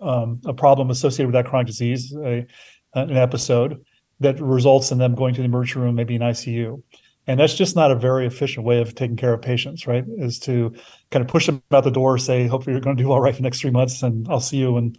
um, 0.00 0.40
a 0.44 0.52
problem 0.52 0.90
associated 0.90 1.26
with 1.26 1.34
that 1.34 1.46
chronic 1.46 1.68
disease, 1.68 2.14
a, 2.16 2.46
an 2.94 3.16
episode, 3.16 3.84
that 4.20 4.40
results 4.40 4.90
in 4.90 4.98
them 4.98 5.14
going 5.14 5.34
to 5.34 5.40
the 5.40 5.44
emergency 5.44 5.78
room, 5.78 5.94
maybe 5.94 6.16
an 6.16 6.22
ICU. 6.22 6.82
And 7.26 7.38
that's 7.38 7.54
just 7.54 7.76
not 7.76 7.90
a 7.90 7.94
very 7.94 8.26
efficient 8.26 8.64
way 8.64 8.80
of 8.80 8.94
taking 8.94 9.16
care 9.16 9.34
of 9.34 9.42
patients, 9.42 9.86
right? 9.86 10.04
Is 10.16 10.38
to 10.40 10.74
kind 11.10 11.22
of 11.22 11.30
push 11.30 11.46
them 11.46 11.62
out 11.72 11.84
the 11.84 11.90
door, 11.90 12.16
say, 12.18 12.46
hopefully 12.46 12.72
you're 12.72 12.80
going 12.80 12.96
to 12.96 13.02
do 13.02 13.12
all 13.12 13.20
right 13.20 13.34
for 13.34 13.42
the 13.42 13.42
next 13.42 13.60
three 13.60 13.70
months, 13.70 14.02
and 14.02 14.26
I'll 14.28 14.40
see 14.40 14.56
you 14.56 14.76
and 14.76 14.98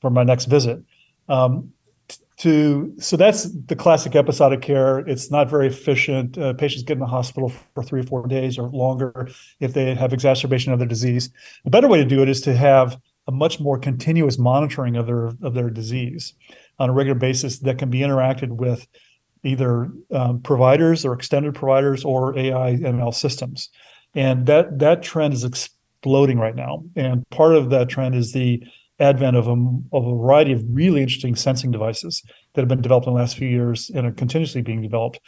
for 0.00 0.10
my 0.10 0.22
next 0.22 0.44
visit. 0.44 0.80
Um, 1.28 1.72
to 2.40 2.94
so 2.98 3.18
that's 3.18 3.50
the 3.66 3.76
classic 3.76 4.16
episodic 4.16 4.62
care. 4.62 5.00
It's 5.00 5.30
not 5.30 5.50
very 5.50 5.66
efficient. 5.66 6.38
Uh, 6.38 6.54
patients 6.54 6.84
get 6.84 6.94
in 6.94 7.00
the 7.00 7.06
hospital 7.06 7.52
for 7.74 7.82
three 7.82 8.00
or 8.00 8.04
four 8.04 8.26
days 8.26 8.58
or 8.58 8.70
longer 8.70 9.28
if 9.60 9.74
they 9.74 9.94
have 9.94 10.14
exacerbation 10.14 10.72
of 10.72 10.78
their 10.78 10.88
disease. 10.88 11.28
A 11.66 11.70
better 11.70 11.86
way 11.86 11.98
to 11.98 12.04
do 12.04 12.22
it 12.22 12.30
is 12.30 12.40
to 12.42 12.56
have 12.56 12.98
a 13.26 13.32
much 13.32 13.60
more 13.60 13.78
continuous 13.78 14.38
monitoring 14.38 14.96
of 14.96 15.06
their 15.06 15.26
of 15.42 15.52
their 15.52 15.68
disease 15.68 16.32
on 16.78 16.88
a 16.88 16.94
regular 16.94 17.18
basis 17.18 17.58
that 17.58 17.76
can 17.76 17.90
be 17.90 17.98
interacted 17.98 18.48
with 18.48 18.86
either 19.44 19.90
um, 20.10 20.40
providers 20.40 21.04
or 21.04 21.12
extended 21.12 21.54
providers 21.54 22.04
or 22.06 22.36
AI 22.38 22.76
ML 22.76 23.12
systems. 23.12 23.68
And 24.14 24.46
that 24.46 24.78
that 24.78 25.02
trend 25.02 25.34
is 25.34 25.44
exploding 25.44 26.38
right 26.38 26.56
now. 26.56 26.84
And 26.96 27.28
part 27.28 27.54
of 27.54 27.68
that 27.68 27.90
trend 27.90 28.14
is 28.14 28.32
the 28.32 28.64
advent 29.00 29.36
of 29.36 29.48
a, 29.48 29.52
of 29.92 30.06
a 30.06 30.16
variety 30.16 30.52
of 30.52 30.62
really 30.70 31.02
interesting 31.02 31.34
sensing 31.34 31.70
devices 31.70 32.22
that 32.54 32.60
have 32.60 32.68
been 32.68 32.82
developed 32.82 33.06
in 33.06 33.12
the 33.12 33.18
last 33.18 33.36
few 33.36 33.48
years 33.48 33.90
and 33.94 34.06
are 34.06 34.12
continuously 34.12 34.62
being 34.62 34.82
developed. 34.82 35.18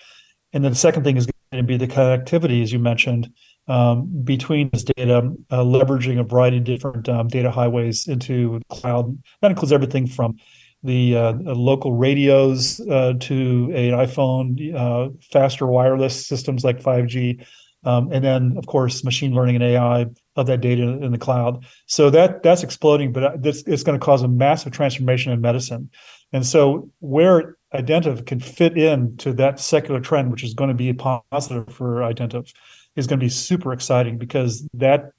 And 0.53 0.63
then 0.63 0.73
the 0.73 0.79
second 0.79 1.05
thing 1.05 1.17
is 1.17 1.27
going 1.51 1.65
to 1.65 1.67
be 1.67 1.77
the 1.77 1.89
connectivity, 1.89 2.63
as 2.63 2.73
you 2.73 2.79
mentioned, 2.79 3.33
um, 3.69 4.09
between 4.25 4.71
this 4.71 4.85
data, 4.85 5.33
uh, 5.51 5.63
leveraging 5.63 6.19
a 6.19 6.25
variety 6.25 6.59
of 6.59 6.65
different 6.65 7.09
um, 7.09 7.29
data 7.29 7.51
highways 7.51 8.09
into 8.09 8.61
cloud. 8.69 9.19
That 9.41 9.51
includes 9.51 9.73
everything 9.73 10.07
from 10.07 10.37
the 10.83 11.17
uh, 11.17 11.33
local 11.33 11.95
radios 11.95 12.81
uh, 12.81 13.15
to 13.21 13.71
an 13.75 13.93
iPhone, 13.93 14.75
uh, 14.75 15.11
faster 15.31 15.67
wireless 15.67 16.27
systems 16.27 16.65
like 16.65 16.83
5G, 16.83 17.45
um, 17.85 18.11
and 18.13 18.25
then 18.25 18.55
of 18.57 18.67
course 18.67 19.05
machine 19.05 19.33
learning 19.33 19.57
and 19.57 19.65
AI 19.65 20.07
of 20.37 20.47
that 20.47 20.61
data 20.61 20.83
in 20.83 21.13
the 21.13 21.19
cloud. 21.19 21.65
So 21.87 22.11
that 22.11 22.43
that's 22.43 22.63
exploding, 22.63 23.13
but 23.13 23.43
this, 23.43 23.63
it's 23.67 23.83
going 23.83 23.99
to 23.99 24.05
cause 24.05 24.23
a 24.23 24.29
massive 24.29 24.73
transformation 24.73 25.33
in 25.33 25.41
medicine. 25.41 25.91
And 26.33 26.47
so 26.47 26.91
where 27.01 27.57
Identiv 27.75 28.27
can 28.27 28.41
fit 28.41 28.77
in 28.77 29.17
to 29.19 29.33
that 29.35 29.61
secular 29.61 30.01
trend, 30.01 30.31
which 30.31 30.45
is 30.45 30.55
going 30.55 30.69
to 30.69 30.75
be 30.75 30.93
positive 30.93 31.73
for 31.73 31.97
Identiv, 31.97 32.53
is 32.97 33.07
going 33.07 33.19
to 33.19 33.25
be 33.25 33.31
super 33.31 33.73
exciting 33.73 34.19
because 34.19 34.67
that 34.75 35.13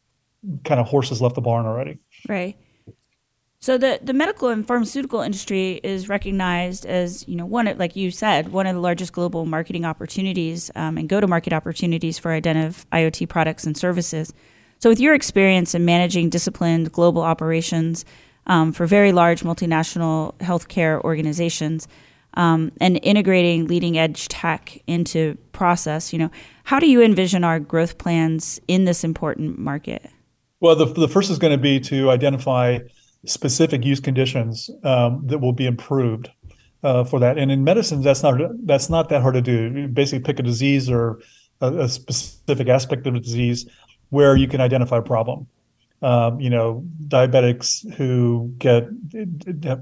kind 0.63 0.79
of 0.79 0.87
horse 0.87 1.09
has 1.09 1.21
left 1.21 1.35
the 1.35 1.41
barn 1.41 1.65
already. 1.65 1.99
Right. 2.27 2.57
So 3.59 3.77
the, 3.77 3.97
the 4.03 4.11
medical 4.11 4.49
and 4.49 4.67
pharmaceutical 4.67 5.21
industry 5.21 5.79
is 5.83 6.09
recognized 6.09 6.85
as 6.85 7.25
you 7.29 7.35
know 7.37 7.45
one 7.45 7.67
of, 7.67 7.79
like 7.79 7.95
you 7.95 8.11
said 8.11 8.51
one 8.51 8.67
of 8.67 8.75
the 8.75 8.81
largest 8.81 9.13
global 9.13 9.45
marketing 9.45 9.85
opportunities 9.85 10.69
um, 10.75 10.97
and 10.97 11.07
go 11.07 11.21
to 11.21 11.27
market 11.27 11.53
opportunities 11.53 12.19
for 12.19 12.29
Identiv 12.29 12.85
IoT 12.91 13.29
products 13.29 13.63
and 13.63 13.77
services. 13.77 14.33
So 14.83 14.89
with 14.89 14.99
your 14.99 15.13
experience 15.13 15.73
in 15.73 15.85
managing 15.85 16.27
disciplined 16.27 16.91
global 16.91 17.21
operations 17.21 18.03
um, 18.47 18.73
for 18.73 18.85
very 18.85 19.13
large 19.13 19.41
multinational 19.41 20.37
healthcare 20.39 21.01
organizations 21.05 21.87
um, 22.33 22.69
and 22.81 22.99
integrating 23.01 23.67
leading 23.67 23.97
edge 23.97 24.27
tech 24.27 24.83
into 24.85 25.37
process, 25.53 26.11
you 26.11 26.19
know 26.19 26.29
how 26.65 26.81
do 26.81 26.89
you 26.89 27.01
envision 27.01 27.45
our 27.45 27.61
growth 27.61 27.97
plans 27.97 28.59
in 28.67 28.83
this 28.83 29.05
important 29.05 29.57
market? 29.57 30.05
Well, 30.59 30.75
the, 30.75 30.87
the 30.87 31.07
first 31.07 31.31
is 31.31 31.39
going 31.39 31.53
to 31.53 31.57
be 31.57 31.79
to 31.79 32.09
identify 32.09 32.79
specific 33.25 33.85
use 33.85 34.01
conditions 34.01 34.69
um, 34.83 35.25
that 35.27 35.37
will 35.37 35.53
be 35.53 35.65
improved 35.65 36.29
uh, 36.83 37.05
for 37.05 37.21
that. 37.21 37.37
And 37.37 37.53
in 37.53 37.63
medicine, 37.63 38.01
that's 38.01 38.21
not 38.21 38.37
that's 38.65 38.89
not 38.89 39.07
that 39.07 39.21
hard 39.21 39.35
to 39.35 39.41
do. 39.41 39.79
You 39.79 39.87
basically 39.87 40.25
pick 40.25 40.39
a 40.39 40.43
disease 40.43 40.89
or 40.89 41.21
a, 41.61 41.83
a 41.83 41.87
specific 41.87 42.67
aspect 42.67 43.07
of 43.07 43.13
the 43.13 43.21
disease 43.21 43.65
where 44.13 44.35
you 44.35 44.47
can 44.47 44.61
identify 44.61 44.97
a 44.97 45.01
problem. 45.01 45.47
Um, 46.03 46.39
you 46.39 46.51
know, 46.51 46.85
diabetics 47.07 47.91
who 47.95 48.53
get 48.59 48.83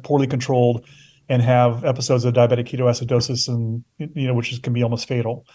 poorly 0.04 0.28
controlled 0.28 0.86
and 1.28 1.42
have 1.42 1.84
episodes 1.84 2.24
of 2.24 2.34
diabetic 2.34 2.68
ketoacidosis, 2.70 3.50
and 3.50 3.84
you 3.98 4.28
know, 4.28 4.34
which 4.34 4.54
is, 4.54 4.60
can 4.60 4.72
be 4.72 4.84
almost 4.84 5.08
fatal. 5.08 5.46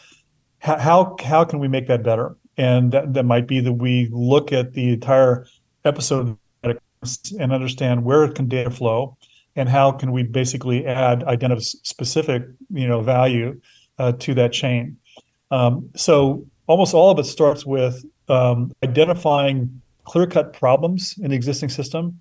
How, 0.58 0.78
how 0.78 1.16
how 1.24 1.44
can 1.44 1.58
we 1.58 1.68
make 1.68 1.86
that 1.86 2.02
better? 2.02 2.36
And 2.58 2.92
that, 2.92 3.14
that 3.14 3.24
might 3.24 3.46
be 3.46 3.60
that 3.60 3.72
we 3.72 4.08
look 4.10 4.52
at 4.52 4.74
the 4.74 4.92
entire 4.92 5.46
episode 5.84 6.36
and 7.38 7.52
understand 7.52 8.04
where 8.04 8.28
can 8.34 8.48
data 8.48 8.70
flow 8.70 9.16
and 9.54 9.68
how 9.68 9.90
can 9.92 10.12
we 10.12 10.22
basically 10.22 10.84
add 10.84 11.22
identify 11.24 11.60
specific 11.60 12.42
you 12.70 12.88
know 12.88 13.00
value 13.00 13.58
uh, 13.98 14.12
to 14.12 14.34
that 14.34 14.52
chain 14.52 14.96
um, 15.50 15.88
so 15.94 16.44
almost 16.66 16.94
all 16.94 17.10
of 17.10 17.18
it 17.18 17.24
starts 17.24 17.64
with 17.64 18.04
um, 18.28 18.72
identifying 18.82 19.80
clear 20.04 20.26
cut 20.26 20.52
problems 20.52 21.14
in 21.18 21.30
the 21.30 21.36
existing 21.36 21.68
system 21.68 22.20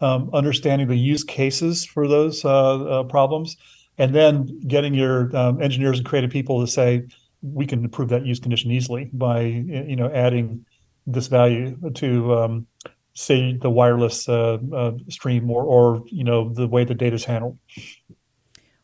um, 0.00 0.30
understanding 0.32 0.88
the 0.88 0.96
use 0.96 1.24
cases 1.24 1.84
for 1.84 2.06
those 2.06 2.44
uh, 2.44 2.84
uh, 2.84 3.02
problems 3.04 3.56
and 3.98 4.14
then 4.14 4.60
getting 4.66 4.94
your 4.94 5.34
um, 5.36 5.60
engineers 5.62 5.98
and 5.98 6.06
creative 6.06 6.30
people 6.30 6.60
to 6.60 6.66
say 6.66 7.02
we 7.42 7.66
can 7.66 7.84
improve 7.84 8.08
that 8.08 8.26
use 8.26 8.40
condition 8.40 8.70
easily 8.70 9.10
by 9.12 9.40
you 9.40 9.96
know 9.96 10.10
adding 10.12 10.64
this 11.06 11.28
value 11.28 11.76
to 11.94 12.34
um, 12.34 12.66
say 13.14 13.56
the 13.56 13.70
wireless 13.70 14.28
uh, 14.28 14.58
uh, 14.74 14.92
stream 15.08 15.50
or, 15.50 15.62
or 15.62 16.04
you 16.08 16.24
know 16.24 16.48
the 16.50 16.66
way 16.66 16.84
the 16.84 16.94
data 16.94 17.14
is 17.14 17.24
handled. 17.24 17.58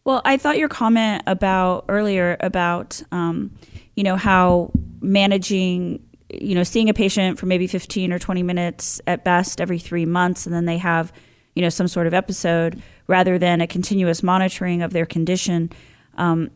Well, 0.04 0.20
I 0.24 0.36
thought 0.36 0.58
your 0.58 0.68
comment 0.68 1.22
about 1.26 1.84
earlier 1.88 2.36
about 2.40 3.02
um, 3.12 3.50
you 3.94 4.04
know 4.04 4.16
how 4.16 4.70
managing 5.00 6.02
you 6.32 6.54
know 6.54 6.62
seeing 6.62 6.88
a 6.88 6.94
patient 6.94 7.38
for 7.38 7.46
maybe 7.46 7.66
15 7.66 8.12
or 8.12 8.18
20 8.18 8.42
minutes 8.42 9.00
at 9.06 9.24
best 9.24 9.60
every 9.60 9.78
three 9.78 10.06
months 10.06 10.46
and 10.46 10.54
then 10.54 10.64
they 10.64 10.78
have 10.78 11.12
you 11.54 11.62
know 11.62 11.68
some 11.68 11.88
sort 11.88 12.06
of 12.06 12.14
episode 12.14 12.82
rather 13.06 13.38
than 13.38 13.60
a 13.60 13.66
continuous 13.66 14.22
monitoring 14.22 14.82
of 14.82 14.92
their 14.92 15.06
condition 15.06 15.70
um, 16.14 16.50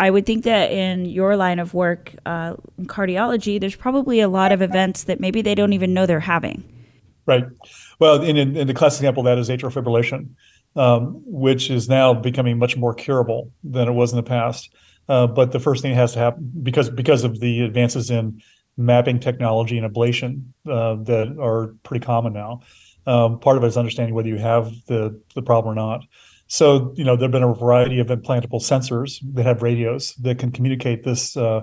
I, 0.00 0.10
would 0.10 0.26
think 0.26 0.42
that 0.44 0.72
in 0.72 1.04
your 1.04 1.36
line 1.36 1.60
of 1.60 1.74
work 1.74 2.12
uh, 2.26 2.54
in 2.76 2.86
cardiology 2.86 3.60
there's 3.60 3.76
probably 3.76 4.20
a 4.20 4.28
lot 4.28 4.50
of 4.50 4.62
events 4.62 5.04
that 5.04 5.20
maybe 5.20 5.42
they 5.42 5.54
don't 5.54 5.72
even 5.72 5.94
know 5.94 6.06
they're 6.06 6.20
having 6.20 6.64
Right. 7.26 7.44
Well, 7.98 8.22
in, 8.22 8.36
in, 8.36 8.56
in 8.56 8.66
the 8.66 8.74
classic 8.74 9.00
example, 9.00 9.24
that 9.24 9.36
is 9.36 9.48
atrial 9.48 9.72
fibrillation, 9.72 10.30
um, 10.76 11.22
which 11.26 11.70
is 11.70 11.88
now 11.88 12.14
becoming 12.14 12.58
much 12.58 12.76
more 12.76 12.94
curable 12.94 13.50
than 13.64 13.88
it 13.88 13.92
was 13.92 14.12
in 14.12 14.16
the 14.16 14.22
past. 14.22 14.72
Uh, 15.08 15.26
but 15.26 15.52
the 15.52 15.60
first 15.60 15.82
thing 15.82 15.92
that 15.92 15.98
has 15.98 16.12
to 16.12 16.18
happen 16.18 16.50
because 16.62 16.90
because 16.90 17.22
of 17.22 17.38
the 17.38 17.62
advances 17.62 18.10
in 18.10 18.42
mapping 18.76 19.20
technology 19.20 19.78
and 19.78 19.92
ablation 19.92 20.42
uh, 20.68 20.96
that 21.04 21.36
are 21.40 21.74
pretty 21.82 22.04
common 22.04 22.32
now. 22.32 22.60
Um, 23.06 23.38
part 23.38 23.56
of 23.56 23.64
it 23.64 23.68
is 23.68 23.76
understanding 23.76 24.14
whether 24.14 24.28
you 24.28 24.38
have 24.38 24.72
the 24.86 25.20
the 25.34 25.42
problem 25.42 25.72
or 25.72 25.74
not. 25.74 26.04
So 26.48 26.92
you 26.96 27.04
know 27.04 27.16
there 27.16 27.26
have 27.26 27.32
been 27.32 27.42
a 27.42 27.54
variety 27.54 27.98
of 27.98 28.08
implantable 28.08 28.60
sensors 28.60 29.18
that 29.34 29.46
have 29.46 29.62
radios 29.62 30.14
that 30.16 30.38
can 30.38 30.50
communicate 30.52 31.04
this 31.04 31.36
uh, 31.36 31.62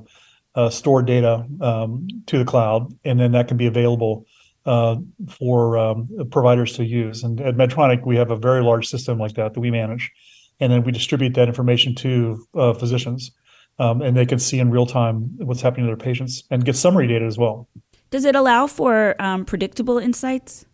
uh, 0.55 0.69
store 0.69 1.01
data 1.01 1.45
um, 1.61 2.07
to 2.27 2.37
the 2.37 2.45
cloud, 2.45 2.93
and 3.03 3.19
then 3.19 3.31
that 3.33 3.47
can 3.47 3.57
be 3.57 3.67
available 3.67 4.25
uh, 4.65 4.95
for 5.29 5.77
um, 5.77 6.09
providers 6.31 6.73
to 6.73 6.85
use. 6.85 7.23
And 7.23 7.41
at 7.41 7.55
Medtronic, 7.55 8.05
we 8.05 8.15
have 8.15 8.31
a 8.31 8.37
very 8.37 8.63
large 8.63 8.87
system 8.87 9.17
like 9.19 9.33
that 9.33 9.53
that 9.53 9.59
we 9.59 9.71
manage, 9.71 10.11
and 10.59 10.71
then 10.71 10.83
we 10.83 10.91
distribute 10.91 11.33
that 11.35 11.47
information 11.47 11.95
to 11.95 12.47
uh, 12.55 12.73
physicians, 12.73 13.31
um, 13.79 14.01
and 14.01 14.15
they 14.15 14.25
can 14.25 14.39
see 14.39 14.59
in 14.59 14.69
real 14.69 14.85
time 14.85 15.31
what's 15.37 15.61
happening 15.61 15.85
to 15.85 15.89
their 15.89 15.97
patients 15.97 16.43
and 16.51 16.65
get 16.65 16.75
summary 16.75 17.07
data 17.07 17.25
as 17.25 17.37
well. 17.37 17.67
Does 18.09 18.25
it 18.25 18.35
allow 18.35 18.67
for 18.67 19.15
um, 19.19 19.45
predictable 19.45 19.97
insights? 19.97 20.65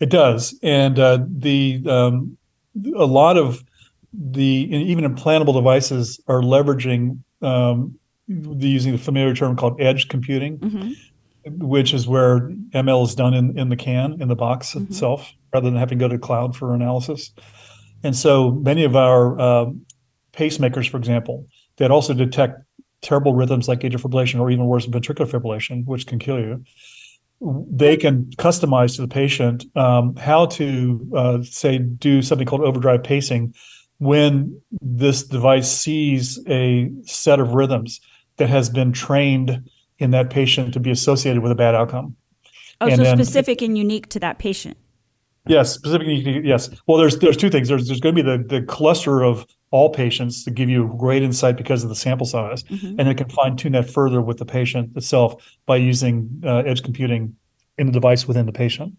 It 0.00 0.10
does, 0.10 0.58
and 0.62 0.98
uh, 0.98 1.20
the 1.26 1.82
um, 1.88 2.36
a 2.94 3.06
lot 3.06 3.38
of 3.38 3.64
the 4.12 4.44
even 4.44 5.04
implantable 5.04 5.54
devices 5.54 6.20
are 6.28 6.42
leveraging 6.42 7.18
um, 7.42 7.98
the, 8.28 8.68
using 8.68 8.92
the 8.92 8.98
familiar 8.98 9.34
term 9.34 9.56
called 9.56 9.80
edge 9.80 10.08
computing, 10.08 10.58
mm-hmm. 10.58 11.66
which 11.66 11.94
is 11.94 12.06
where 12.06 12.50
ML 12.72 13.06
is 13.06 13.14
done 13.14 13.34
in, 13.34 13.58
in 13.58 13.68
the 13.68 13.76
can 13.76 14.20
in 14.20 14.28
the 14.28 14.36
box 14.36 14.74
mm-hmm. 14.74 14.84
itself, 14.84 15.32
rather 15.52 15.70
than 15.70 15.78
having 15.78 15.98
to 15.98 16.04
go 16.04 16.08
to 16.08 16.18
cloud 16.18 16.54
for 16.54 16.74
analysis. 16.74 17.32
And 18.02 18.14
so 18.14 18.50
many 18.50 18.84
of 18.84 18.94
our 18.96 19.40
uh, 19.40 19.66
pacemakers, 20.32 20.88
for 20.88 20.98
example, 20.98 21.46
that 21.76 21.90
also 21.90 22.14
detect 22.14 22.62
terrible 23.02 23.34
rhythms 23.34 23.68
like 23.68 23.80
atrial 23.80 24.00
fibrillation 24.00 24.40
or 24.40 24.50
even 24.50 24.66
worse, 24.66 24.86
ventricular 24.86 25.28
fibrillation, 25.28 25.84
which 25.84 26.06
can 26.06 26.18
kill 26.18 26.38
you 26.38 26.64
they 27.40 27.96
can 27.96 28.24
customize 28.36 28.96
to 28.96 29.02
the 29.02 29.08
patient 29.08 29.64
um, 29.76 30.16
how 30.16 30.46
to 30.46 31.10
uh, 31.14 31.42
say 31.42 31.78
do 31.78 32.22
something 32.22 32.46
called 32.46 32.62
overdrive 32.62 33.02
pacing 33.02 33.54
when 33.98 34.60
this 34.80 35.22
device 35.22 35.70
sees 35.70 36.38
a 36.48 36.90
set 37.04 37.40
of 37.40 37.54
rhythms 37.54 38.00
that 38.36 38.48
has 38.48 38.68
been 38.68 38.92
trained 38.92 39.68
in 39.98 40.10
that 40.10 40.30
patient 40.30 40.72
to 40.74 40.80
be 40.80 40.90
associated 40.90 41.42
with 41.42 41.52
a 41.52 41.54
bad 41.54 41.74
outcome. 41.74 42.16
Oh, 42.80 42.86
and 42.86 42.96
so 42.96 43.02
then, 43.04 43.16
specific 43.16 43.62
and 43.62 43.78
unique 43.78 44.08
to 44.08 44.20
that 44.20 44.38
patient. 44.38 44.76
Yes, 45.46 45.74
specific. 45.74 46.06
Yes. 46.44 46.70
Well, 46.86 46.98
there's 46.98 47.18
there's 47.18 47.36
two 47.36 47.50
things. 47.50 47.68
There's 47.68 47.86
there's 47.86 48.00
going 48.00 48.14
to 48.16 48.22
be 48.22 48.28
the 48.28 48.42
the 48.42 48.62
cluster 48.62 49.22
of 49.22 49.46
all 49.74 49.90
patients 49.90 50.44
to 50.44 50.52
give 50.52 50.70
you 50.70 50.94
great 50.96 51.20
insight 51.20 51.56
because 51.56 51.82
of 51.82 51.88
the 51.88 51.96
sample 51.96 52.26
size, 52.26 52.62
mm-hmm. 52.62 52.94
and 52.96 53.08
it 53.08 53.16
can 53.16 53.28
fine 53.28 53.56
tune 53.56 53.72
that 53.72 53.90
further 53.90 54.22
with 54.22 54.38
the 54.38 54.46
patient 54.46 54.96
itself 54.96 55.34
by 55.66 55.76
using 55.76 56.30
uh, 56.44 56.58
edge 56.58 56.84
computing 56.84 57.34
in 57.76 57.86
the 57.86 57.92
device 57.92 58.28
within 58.28 58.46
the 58.46 58.52
patient. 58.52 58.94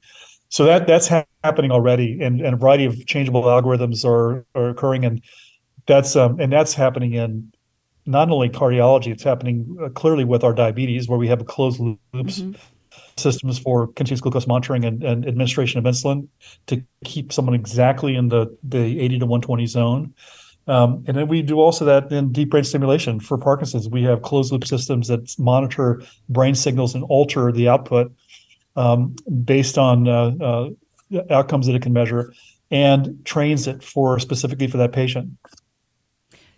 So 0.49 0.65
that 0.65 0.85
that's 0.85 1.07
ha- 1.07 1.23
happening 1.45 1.71
already, 1.71 2.21
and, 2.21 2.41
and 2.41 2.53
a 2.55 2.57
variety 2.57 2.83
of 2.83 3.05
changeable 3.05 3.43
algorithms 3.43 4.03
are 4.03 4.45
are 4.53 4.67
occurring, 4.67 5.05
and 5.05 5.21
that's 5.85 6.17
um, 6.17 6.41
and 6.41 6.51
that's 6.51 6.73
happening 6.73 7.13
in 7.13 7.53
not 8.05 8.29
only 8.29 8.49
cardiology, 8.49 9.13
it's 9.13 9.23
happening 9.23 9.77
uh, 9.81 9.87
clearly 9.89 10.25
with 10.25 10.43
our 10.43 10.53
diabetes, 10.53 11.07
where 11.07 11.17
we 11.17 11.29
have 11.29 11.45
closed 11.45 11.79
loops 11.79 12.39
mm-hmm. 12.39 12.51
systems 13.15 13.57
for 13.57 13.87
continuous 13.87 14.19
glucose 14.19 14.45
monitoring 14.45 14.83
and, 14.83 15.03
and, 15.03 15.25
administration 15.25 15.79
of 15.79 15.85
insulin 15.85 16.27
to 16.67 16.83
keep 17.05 17.31
someone 17.31 17.55
exactly 17.55 18.15
in 18.15 18.27
the, 18.27 18.55
the 18.61 18.99
80 18.99 19.19
to 19.19 19.25
120 19.25 19.65
zone. 19.67 20.13
Um, 20.67 21.03
and 21.07 21.15
then 21.15 21.27
we 21.27 21.41
do 21.41 21.59
also 21.59 21.85
that 21.85 22.11
in 22.11 22.31
deep 22.31 22.49
brain 22.49 22.63
stimulation 22.63 23.19
for 23.19 23.37
Parkinson's. 23.37 23.87
We 23.87 24.03
have 24.03 24.23
closed 24.23 24.51
loop 24.51 24.65
systems 24.65 25.07
that 25.09 25.37
monitor 25.37 26.01
brain 26.27 26.55
signals 26.55 26.95
and 26.95 27.03
alter 27.03 27.51
the 27.51 27.69
output 27.69 28.11
um, 28.75 29.15
based 29.43 29.77
on 29.77 30.07
uh, 30.07 30.31
uh, 30.41 30.69
outcomes 31.29 31.67
that 31.67 31.75
it 31.75 31.81
can 31.81 31.93
measure 31.93 32.33
and 32.71 33.23
trains 33.25 33.67
it 33.67 33.83
for 33.83 34.19
specifically 34.19 34.67
for 34.67 34.77
that 34.77 34.91
patient. 34.91 35.29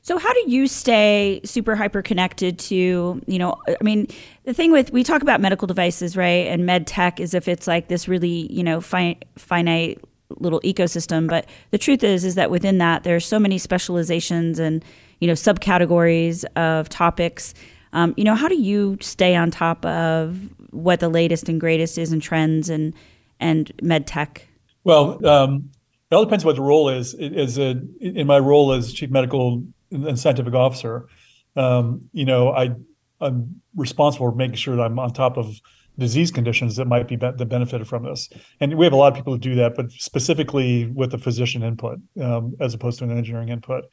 So 0.01 0.17
how 0.17 0.31
do 0.31 0.43
you 0.47 0.67
stay 0.67 1.41
super 1.43 1.75
hyper 1.75 2.01
connected 2.01 2.57
to, 2.59 3.21
you 3.27 3.37
know, 3.37 3.57
I 3.67 3.75
mean, 3.81 4.07
the 4.45 4.53
thing 4.53 4.71
with 4.71 4.93
we 4.93 5.03
talk 5.03 5.21
about 5.21 5.41
medical 5.41 5.67
devices, 5.67 6.15
right? 6.15 6.47
And 6.47 6.65
med 6.65 6.87
tech 6.87 7.19
is 7.19 7.33
if 7.33 7.49
it's 7.49 7.67
like 7.67 7.89
this 7.89 8.07
really, 8.07 8.49
you 8.49 8.63
know, 8.63 8.79
fi- 8.79 9.17
finite 9.35 10.01
little 10.29 10.59
ecosystem, 10.61 11.27
but 11.27 11.45
the 11.71 11.77
truth 11.77 12.03
is 12.03 12.25
is 12.25 12.35
that 12.35 12.51
within 12.51 12.77
that 12.79 13.03
there's 13.03 13.25
so 13.25 13.39
many 13.39 13.57
specializations 13.57 14.59
and, 14.59 14.83
you 15.19 15.27
know, 15.27 15.33
subcategories 15.33 16.45
of 16.55 16.89
topics. 16.89 17.53
Um, 17.93 18.13
you 18.17 18.23
know, 18.23 18.35
how 18.35 18.47
do 18.47 18.55
you 18.55 18.97
stay 19.01 19.35
on 19.35 19.51
top 19.51 19.85
of 19.85 20.37
what 20.71 20.99
the 20.99 21.09
latest 21.09 21.49
and 21.49 21.59
greatest 21.59 21.97
is 21.97 22.11
in 22.11 22.19
trends 22.19 22.69
and 22.69 22.93
and 23.39 23.71
med 23.81 24.07
tech? 24.07 24.47
Well, 24.83 25.25
um, 25.25 25.69
it 26.09 26.15
all 26.15 26.23
depends 26.23 26.45
what 26.45 26.55
the 26.55 26.61
role 26.61 26.89
is. 26.89 27.13
As 27.13 27.57
a, 27.57 27.81
in 27.99 28.27
my 28.27 28.39
role 28.39 28.71
as 28.71 28.93
chief 28.93 29.09
medical 29.09 29.63
and 29.91 30.19
scientific 30.19 30.53
officer, 30.53 31.07
um, 31.55 32.09
you 32.13 32.25
know, 32.25 32.51
I 32.51 32.71
I'm 33.19 33.61
responsible 33.75 34.31
for 34.31 34.35
making 34.35 34.55
sure 34.55 34.75
that 34.75 34.83
I'm 34.83 34.99
on 34.99 35.11
top 35.13 35.37
of 35.37 35.59
disease 35.97 36.31
conditions 36.31 36.75
that 36.75 36.85
might 36.85 37.07
be, 37.07 37.15
be 37.15 37.31
that 37.31 37.49
benefited 37.49 37.87
from 37.87 38.03
this. 38.03 38.29
And 38.59 38.75
we 38.77 38.85
have 38.85 38.93
a 38.93 38.97
lot 38.97 39.09
of 39.09 39.15
people 39.15 39.33
who 39.33 39.39
do 39.39 39.55
that, 39.55 39.75
but 39.75 39.91
specifically 39.91 40.85
with 40.87 41.11
the 41.11 41.17
physician 41.17 41.63
input 41.63 41.99
um, 42.21 42.55
as 42.59 42.73
opposed 42.73 42.99
to 42.99 43.05
an 43.05 43.17
engineering 43.17 43.49
input. 43.49 43.85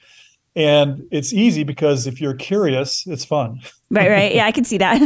And 0.56 1.02
it's 1.10 1.32
easy 1.32 1.64
because 1.64 2.06
if 2.06 2.20
you're 2.20 2.34
curious, 2.34 3.04
it's 3.06 3.24
fun. 3.24 3.60
Right, 3.90 4.08
right. 4.08 4.34
Yeah, 4.34 4.46
I 4.46 4.52
can 4.52 4.64
see 4.64 4.78
that. 4.78 5.00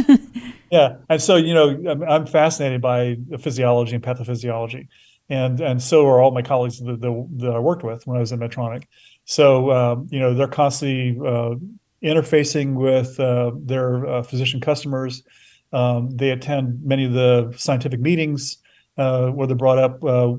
yeah, 0.71 0.97
and 1.09 1.21
so 1.21 1.37
you 1.37 1.53
know, 1.53 1.69
I'm, 1.89 2.03
I'm 2.03 2.25
fascinated 2.27 2.81
by 2.81 3.17
physiology 3.39 3.95
and 3.95 4.03
pathophysiology, 4.03 4.87
and 5.27 5.59
and 5.59 5.81
so 5.81 6.07
are 6.07 6.21
all 6.21 6.29
my 6.29 6.43
colleagues 6.43 6.79
that, 6.79 7.01
that, 7.01 7.27
that 7.37 7.55
I 7.55 7.59
worked 7.59 7.83
with 7.83 8.05
when 8.05 8.17
I 8.17 8.19
was 8.19 8.31
at 8.31 8.39
Medtronic. 8.39 8.83
So 9.25 9.71
um, 9.71 10.07
you 10.11 10.19
know, 10.19 10.35
they're 10.35 10.47
constantly 10.47 11.17
uh, 11.19 11.55
interfacing 12.03 12.75
with 12.75 13.19
uh, 13.19 13.51
their 13.55 14.05
uh, 14.05 14.23
physician 14.23 14.59
customers. 14.59 15.23
Um, 15.71 16.09
they 16.09 16.31
attend 16.31 16.83
many 16.83 17.05
of 17.05 17.13
the 17.13 17.53
scientific 17.57 17.99
meetings 17.99 18.57
uh, 18.97 19.29
where 19.29 19.47
they're 19.47 19.55
brought 19.55 19.77
up. 19.77 20.03
Uh, 20.03 20.33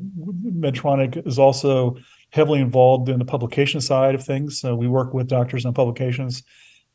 Medtronic 0.44 1.26
is 1.26 1.38
also 1.38 1.96
heavily 2.32 2.60
involved 2.60 3.08
in 3.08 3.18
the 3.18 3.24
publication 3.24 3.80
side 3.80 4.14
of 4.14 4.24
things. 4.24 4.62
we 4.62 4.88
work 4.88 5.14
with 5.14 5.28
doctors 5.28 5.64
on 5.64 5.74
publications 5.74 6.42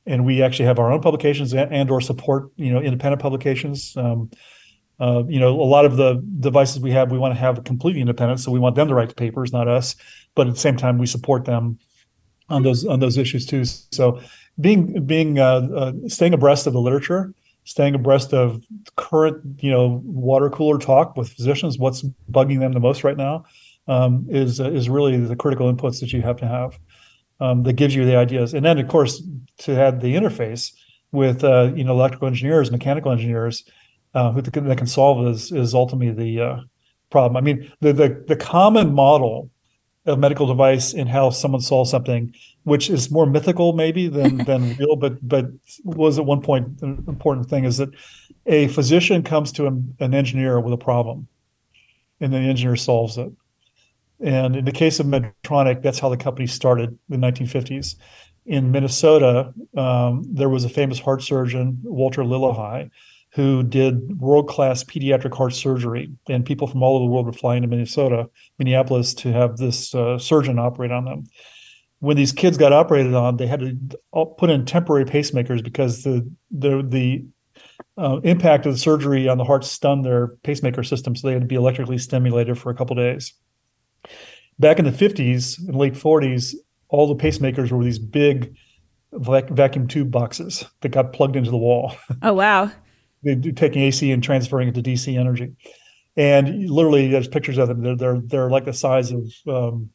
and 0.05 0.25
we 0.25 0.41
actually 0.41 0.65
have 0.65 0.79
our 0.79 0.91
own 0.91 1.01
publications 1.01 1.53
and, 1.53 1.73
and 1.73 1.89
or 1.89 1.99
support 2.01 2.51
you 2.55 2.71
know 2.71 2.81
independent 2.81 3.21
publications 3.21 3.95
um, 3.97 4.29
uh, 4.99 5.23
you 5.27 5.39
know 5.39 5.59
a 5.59 5.63
lot 5.63 5.85
of 5.85 5.97
the 5.97 6.23
devices 6.39 6.79
we 6.79 6.91
have 6.91 7.11
we 7.11 7.17
want 7.17 7.33
to 7.33 7.39
have 7.39 7.63
completely 7.63 8.01
independent 8.01 8.39
so 8.39 8.51
we 8.51 8.59
want 8.59 8.75
them 8.75 8.87
to 8.87 8.93
write 8.93 9.09
the 9.09 9.15
papers 9.15 9.51
not 9.51 9.67
us 9.67 9.95
but 10.35 10.47
at 10.47 10.53
the 10.53 10.59
same 10.59 10.77
time 10.77 10.97
we 10.97 11.05
support 11.05 11.45
them 11.45 11.77
on 12.49 12.63
those 12.63 12.85
on 12.85 12.99
those 12.99 13.17
issues 13.17 13.45
too 13.45 13.65
so 13.65 14.19
being 14.59 15.05
being 15.05 15.39
uh, 15.39 15.67
uh, 15.75 15.91
staying 16.07 16.33
abreast 16.33 16.67
of 16.67 16.73
the 16.73 16.79
literature 16.79 17.33
staying 17.65 17.95
abreast 17.95 18.33
of 18.33 18.63
current 18.95 19.61
you 19.61 19.69
know 19.69 20.01
water 20.05 20.49
cooler 20.49 20.77
talk 20.77 21.17
with 21.17 21.29
physicians 21.29 21.77
what's 21.77 22.03
bugging 22.31 22.59
them 22.59 22.71
the 22.71 22.79
most 22.79 23.03
right 23.03 23.17
now 23.17 23.43
um, 23.87 24.25
is 24.29 24.59
is 24.59 24.89
really 24.89 25.17
the 25.17 25.35
critical 25.35 25.71
inputs 25.71 25.99
that 25.99 26.13
you 26.13 26.21
have 26.21 26.37
to 26.37 26.47
have 26.47 26.79
um, 27.39 27.63
that 27.63 27.73
gives 27.73 27.95
you 27.95 28.05
the 28.05 28.15
ideas. 28.15 28.53
And 28.53 28.65
then, 28.65 28.77
of 28.77 28.87
course, 28.87 29.21
to 29.59 29.75
have 29.75 30.01
the 30.01 30.15
interface 30.15 30.73
with 31.11 31.43
uh, 31.43 31.71
you 31.75 31.83
know 31.83 31.93
electrical 31.93 32.27
engineers, 32.27 32.71
mechanical 32.71 33.11
engineers 33.11 33.63
uh, 34.13 34.31
who 34.31 34.41
that 34.41 34.77
can 34.77 34.87
solve 34.87 35.27
is 35.27 35.51
is 35.51 35.73
ultimately 35.73 36.11
the 36.11 36.41
uh, 36.43 36.59
problem. 37.09 37.37
I 37.37 37.41
mean, 37.41 37.71
the, 37.81 37.93
the 37.93 38.23
the 38.27 38.35
common 38.35 38.93
model 38.93 39.49
of 40.05 40.19
medical 40.19 40.45
device 40.45 40.93
in 40.93 41.07
how 41.07 41.29
someone 41.29 41.61
solves 41.61 41.89
something, 41.89 42.33
which 42.63 42.89
is 42.89 43.09
more 43.09 43.25
mythical 43.25 43.73
maybe 43.73 44.07
than 44.07 44.37
than 44.45 44.75
real, 44.75 44.95
but 44.95 45.27
but 45.27 45.47
was 45.83 46.19
at 46.19 46.25
one 46.25 46.41
point 46.41 46.81
an 46.81 47.03
important 47.07 47.49
thing 47.49 47.65
is 47.65 47.77
that 47.77 47.89
a 48.45 48.67
physician 48.67 49.23
comes 49.23 49.51
to 49.53 49.67
an, 49.67 49.95
an 49.99 50.13
engineer 50.13 50.59
with 50.59 50.73
a 50.73 50.77
problem, 50.77 51.27
and 52.19 52.31
then 52.31 52.43
the 52.43 52.49
engineer 52.49 52.75
solves 52.75 53.17
it. 53.17 53.31
And 54.19 54.55
in 54.55 54.65
the 54.65 54.71
case 54.71 54.99
of 54.99 55.07
Medtronic, 55.07 55.81
that's 55.81 55.99
how 55.99 56.09
the 56.09 56.17
company 56.17 56.47
started 56.47 56.97
in 57.09 57.19
the 57.19 57.27
1950s. 57.27 57.95
In 58.45 58.71
Minnesota, 58.71 59.53
um, 59.75 60.23
there 60.29 60.49
was 60.49 60.63
a 60.63 60.69
famous 60.69 60.99
heart 60.99 61.21
surgeon, 61.21 61.79
Walter 61.83 62.23
Lillehei, 62.23 62.91
who 63.35 63.63
did 63.63 64.21
world 64.21 64.47
class 64.47 64.81
pediatric 64.81 65.35
heart 65.35 65.53
surgery. 65.53 66.09
And 66.29 66.45
people 66.45 66.67
from 66.67 66.81
all 66.81 66.95
over 66.95 67.03
the 67.03 67.11
world 67.11 67.25
would 67.25 67.37
fly 67.37 67.57
into 67.57 67.67
Minnesota, 67.67 68.29
Minneapolis, 68.57 69.13
to 69.15 69.33
have 69.33 69.57
this 69.57 69.93
uh, 69.93 70.17
surgeon 70.17 70.57
operate 70.57 70.91
on 70.91 71.03
them. 71.03 71.25
When 71.99 72.15
these 72.15 72.31
kids 72.31 72.57
got 72.57 72.71
operated 72.71 73.13
on, 73.13 73.35
they 73.35 73.47
had 73.47 73.59
to 73.59 74.25
put 74.37 74.49
in 74.49 74.65
temporary 74.65 75.03
pacemakers 75.03 75.61
because 75.61 76.03
the 76.03 76.29
the 76.49 76.85
the 76.87 77.25
uh, 77.97 78.19
impact 78.23 78.65
of 78.65 78.73
the 78.73 78.79
surgery 78.79 79.27
on 79.27 79.37
the 79.37 79.43
heart 79.43 79.65
stunned 79.65 80.05
their 80.05 80.27
pacemaker 80.43 80.83
system, 80.83 81.15
so 81.15 81.27
they 81.27 81.33
had 81.33 81.41
to 81.41 81.47
be 81.47 81.55
electrically 81.55 81.97
stimulated 81.97 82.57
for 82.57 82.69
a 82.69 82.75
couple 82.75 82.95
days. 82.95 83.33
Back 84.59 84.79
in 84.79 84.85
the 84.85 84.91
50s 84.91 85.57
and 85.67 85.75
late 85.75 85.93
40s, 85.93 86.55
all 86.87 87.07
the 87.07 87.21
pacemakers 87.21 87.71
were 87.71 87.83
these 87.83 87.99
big 87.99 88.55
vac- 89.11 89.49
vacuum 89.49 89.87
tube 89.87 90.11
boxes 90.11 90.63
that 90.81 90.89
got 90.89 91.11
plugged 91.11 91.35
into 91.35 91.51
the 91.51 91.57
wall. 91.57 91.95
Oh, 92.21 92.33
wow. 92.33 92.71
Taking 93.25 93.81
AC 93.81 94.11
and 94.11 94.23
transferring 94.23 94.67
it 94.67 94.75
to 94.75 94.81
DC 94.81 95.17
energy. 95.17 95.53
And 96.15 96.69
literally, 96.69 97.07
there's 97.07 97.27
pictures 97.27 97.57
of 97.57 97.67
them. 97.67 97.81
They're, 97.81 97.95
they're, 97.95 98.21
they're 98.21 98.49
like 98.49 98.65
the 98.65 98.73
size 98.73 99.11
of 99.11 99.31
um, 99.47 99.89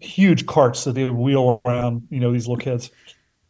huge 0.00 0.46
carts 0.46 0.84
that 0.84 0.94
they 0.94 1.08
wheel 1.10 1.60
around, 1.64 2.08
you 2.10 2.20
know, 2.20 2.32
these 2.32 2.48
little 2.48 2.62
kids. 2.62 2.90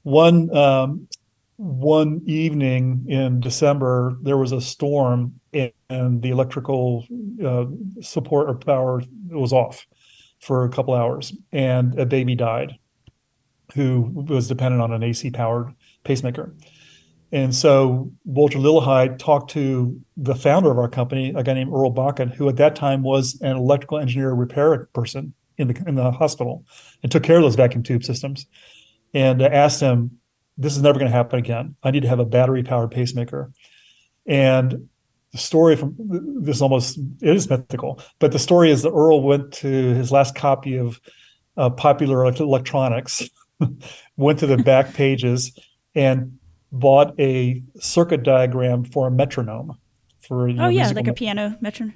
One 0.02 0.54
um, 0.54 1.08
one 1.56 2.20
evening 2.26 3.06
in 3.08 3.40
December, 3.40 4.16
there 4.22 4.36
was 4.36 4.52
a 4.52 4.60
storm 4.60 5.40
and, 5.52 5.72
and 5.88 6.20
the 6.20 6.30
electrical 6.30 7.06
uh, 7.44 7.66
support 8.00 8.48
or 8.50 8.54
power 8.54 9.02
was 9.28 9.52
off 9.52 9.86
for 10.40 10.64
a 10.64 10.68
couple 10.68 10.94
hours, 10.94 11.32
and 11.52 11.98
a 11.98 12.04
baby 12.04 12.34
died 12.34 12.74
who 13.74 14.02
was 14.14 14.48
dependent 14.48 14.82
on 14.82 14.92
an 14.92 15.02
AC 15.02 15.30
powered 15.30 15.72
pacemaker. 16.04 16.54
And 17.34 17.52
so 17.52 18.12
Walter 18.24 18.60
Lillehei 18.60 19.18
talked 19.18 19.50
to 19.50 20.00
the 20.16 20.36
founder 20.36 20.70
of 20.70 20.78
our 20.78 20.88
company, 20.88 21.32
a 21.34 21.42
guy 21.42 21.54
named 21.54 21.72
Earl 21.72 21.92
Bakken, 21.92 22.32
who 22.32 22.48
at 22.48 22.58
that 22.58 22.76
time 22.76 23.02
was 23.02 23.36
an 23.42 23.56
electrical 23.56 23.98
engineer 23.98 24.32
repair 24.32 24.86
person 24.94 25.34
in 25.58 25.66
the 25.66 25.84
in 25.84 25.96
the 25.96 26.12
hospital 26.12 26.64
and 27.02 27.10
took 27.10 27.24
care 27.24 27.38
of 27.38 27.42
those 27.42 27.56
vacuum 27.56 27.82
tube 27.82 28.04
systems, 28.04 28.46
and 29.14 29.42
asked 29.42 29.80
him, 29.80 30.20
"This 30.56 30.76
is 30.76 30.82
never 30.82 30.96
going 30.96 31.10
to 31.10 31.16
happen 31.16 31.40
again. 31.40 31.74
I 31.82 31.90
need 31.90 32.02
to 32.02 32.08
have 32.08 32.20
a 32.20 32.24
battery 32.24 32.62
powered 32.62 32.92
pacemaker." 32.92 33.50
And 34.26 34.88
the 35.32 35.38
story 35.38 35.74
from 35.74 35.96
this 36.40 36.60
almost 36.60 36.98
it 37.20 37.34
is 37.34 37.50
mythical, 37.50 38.00
but 38.20 38.30
the 38.30 38.38
story 38.38 38.70
is 38.70 38.82
that 38.82 38.92
Earl 38.92 39.24
went 39.24 39.50
to 39.54 39.66
his 39.66 40.12
last 40.12 40.36
copy 40.36 40.76
of 40.76 41.00
uh, 41.56 41.70
Popular 41.70 42.26
Electronics, 42.26 43.28
went 44.16 44.38
to 44.38 44.46
the 44.46 44.56
back 44.56 44.94
pages, 44.94 45.58
and 45.96 46.38
bought 46.74 47.18
a 47.20 47.62
circuit 47.78 48.24
diagram 48.24 48.84
for 48.84 49.06
a 49.06 49.10
metronome. 49.10 49.78
For 50.20 50.48
oh 50.48 50.68
yeah, 50.68 50.90
like 50.90 51.06
a 51.06 51.12
piano 51.12 51.56
metronome. 51.60 51.94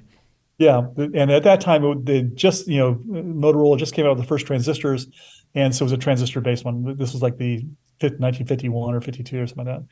Yeah, 0.57 0.87
and 0.97 1.31
at 1.31 1.43
that 1.43 1.61
time, 1.61 2.03
they 2.03 2.23
just 2.23 2.67
you 2.67 2.77
know 2.77 2.95
Motorola 2.95 3.77
just 3.77 3.93
came 3.93 4.05
out 4.05 4.15
with 4.15 4.19
the 4.19 4.27
first 4.27 4.45
transistors, 4.45 5.07
and 5.55 5.75
so 5.75 5.83
it 5.83 5.87
was 5.87 5.91
a 5.93 5.97
transistor-based 5.97 6.65
one. 6.65 6.97
This 6.97 7.13
was 7.13 7.21
like 7.21 7.37
the 7.37 7.63
1951 8.01 8.95
or 8.95 9.01
52 9.01 9.41
or 9.41 9.47
something 9.47 9.65
like 9.65 9.77
that, 9.77 9.85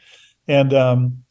and 0.47 0.73
um, 0.73 1.23